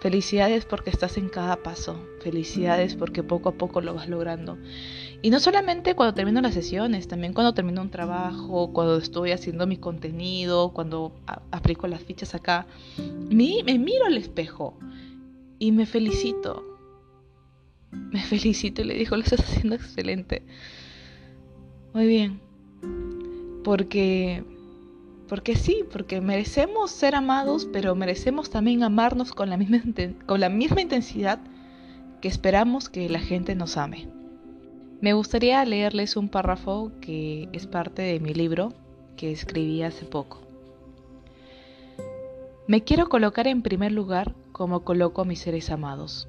Felicidades 0.00 0.64
porque 0.64 0.90
estás 0.90 1.16
en 1.16 1.28
cada 1.28 1.56
paso. 1.62 2.00
Felicidades 2.22 2.94
porque 2.94 3.24
poco 3.24 3.48
a 3.48 3.52
poco 3.52 3.80
lo 3.80 3.94
vas 3.94 4.08
logrando. 4.08 4.56
Y 5.22 5.30
no 5.30 5.40
solamente 5.40 5.96
cuando 5.96 6.14
termino 6.14 6.40
las 6.40 6.54
sesiones, 6.54 7.08
también 7.08 7.32
cuando 7.32 7.52
termino 7.52 7.82
un 7.82 7.90
trabajo, 7.90 8.72
cuando 8.72 8.96
estoy 8.98 9.32
haciendo 9.32 9.66
mi 9.66 9.76
contenido, 9.76 10.72
cuando 10.72 11.12
aplico 11.50 11.88
las 11.88 12.04
fichas 12.04 12.36
acá. 12.36 12.66
Me, 13.28 13.64
me 13.64 13.78
miro 13.78 14.04
al 14.06 14.16
espejo 14.16 14.78
y 15.58 15.72
me 15.72 15.86
felicito. 15.86 16.64
Me 17.90 18.20
felicito 18.20 18.82
y 18.82 18.84
le 18.84 18.94
digo, 18.94 19.16
lo 19.16 19.24
estás 19.24 19.40
haciendo 19.40 19.74
excelente. 19.74 20.42
Muy 21.92 22.06
bien. 22.06 22.40
Porque 23.64 24.44
porque 25.28 25.56
sí, 25.56 25.84
porque 25.92 26.20
merecemos 26.20 26.90
ser 26.90 27.14
amados, 27.14 27.68
pero 27.72 27.94
merecemos 27.94 28.50
también 28.50 28.82
amarnos 28.82 29.32
con 29.32 29.50
la 29.50 29.56
misma, 29.56 29.82
con 30.26 30.40
la 30.40 30.48
misma 30.48 30.80
intensidad 30.80 31.38
que 32.20 32.28
esperamos 32.28 32.88
que 32.88 33.08
la 33.08 33.20
gente 33.20 33.54
nos 33.54 33.76
ame. 33.76 34.08
Me 35.00 35.12
gustaría 35.12 35.64
leerles 35.64 36.16
un 36.16 36.28
párrafo 36.28 36.90
que 37.00 37.48
es 37.52 37.66
parte 37.66 38.02
de 38.02 38.18
mi 38.18 38.34
libro 38.34 38.72
que 39.16 39.30
escribí 39.30 39.82
hace 39.82 40.04
poco. 40.04 40.40
Me 42.66 42.82
quiero 42.82 43.08
colocar 43.08 43.46
en 43.46 43.62
primer 43.62 43.92
lugar 43.92 44.34
como 44.50 44.82
coloco 44.82 45.22
a 45.22 45.24
mis 45.24 45.38
seres 45.38 45.70
amados. 45.70 46.28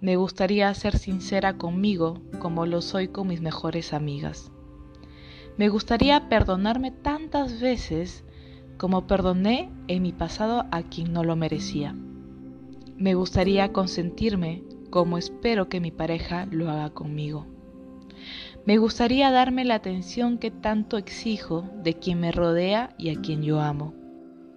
Me 0.00 0.16
gustaría 0.16 0.72
ser 0.74 0.96
sincera 0.96 1.58
conmigo 1.58 2.20
como 2.38 2.66
lo 2.66 2.82
soy 2.82 3.08
con 3.08 3.28
mis 3.28 3.40
mejores 3.40 3.92
amigas. 3.92 4.51
Me 5.58 5.68
gustaría 5.68 6.28
perdonarme 6.28 6.90
tantas 6.90 7.60
veces 7.60 8.24
como 8.78 9.06
perdoné 9.06 9.70
en 9.86 10.02
mi 10.02 10.12
pasado 10.12 10.64
a 10.70 10.82
quien 10.82 11.12
no 11.12 11.24
lo 11.24 11.36
merecía. 11.36 11.94
Me 12.96 13.14
gustaría 13.14 13.72
consentirme 13.72 14.62
como 14.90 15.18
espero 15.18 15.68
que 15.68 15.80
mi 15.80 15.90
pareja 15.90 16.46
lo 16.46 16.70
haga 16.70 16.90
conmigo. 16.90 17.46
Me 18.64 18.78
gustaría 18.78 19.30
darme 19.30 19.64
la 19.64 19.74
atención 19.74 20.38
que 20.38 20.50
tanto 20.50 20.96
exijo 20.96 21.68
de 21.82 21.94
quien 21.94 22.20
me 22.20 22.32
rodea 22.32 22.94
y 22.96 23.10
a 23.10 23.20
quien 23.20 23.42
yo 23.42 23.60
amo, 23.60 23.94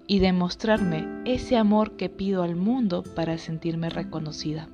y 0.07 0.19
demostrarme 0.19 1.07
ese 1.25 1.57
amor 1.57 1.95
que 1.97 2.09
pido 2.09 2.43
al 2.43 2.55
mundo 2.55 3.03
para 3.15 3.37
sentirme 3.37 3.89
reconocida. 3.89 4.69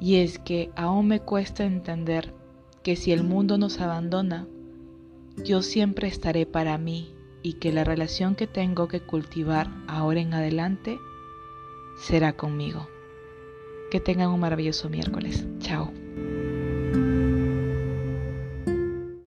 Y 0.00 0.16
es 0.16 0.38
que 0.38 0.70
aún 0.76 1.06
me 1.06 1.20
cuesta 1.20 1.64
entender 1.64 2.34
que 2.82 2.96
si 2.96 3.12
el 3.12 3.22
mundo 3.22 3.56
nos 3.56 3.80
abandona, 3.80 4.46
yo 5.44 5.62
siempre 5.62 6.08
estaré 6.08 6.46
para 6.46 6.78
mí 6.78 7.14
y 7.42 7.54
que 7.54 7.72
la 7.72 7.84
relación 7.84 8.34
que 8.34 8.46
tengo 8.46 8.88
que 8.88 9.00
cultivar 9.00 9.70
ahora 9.86 10.20
en 10.20 10.34
adelante 10.34 10.98
será 11.98 12.32
conmigo. 12.34 12.88
Que 13.90 14.00
tengan 14.00 14.30
un 14.30 14.40
maravilloso 14.40 14.88
miércoles. 14.88 15.46
Chao. 15.60 15.92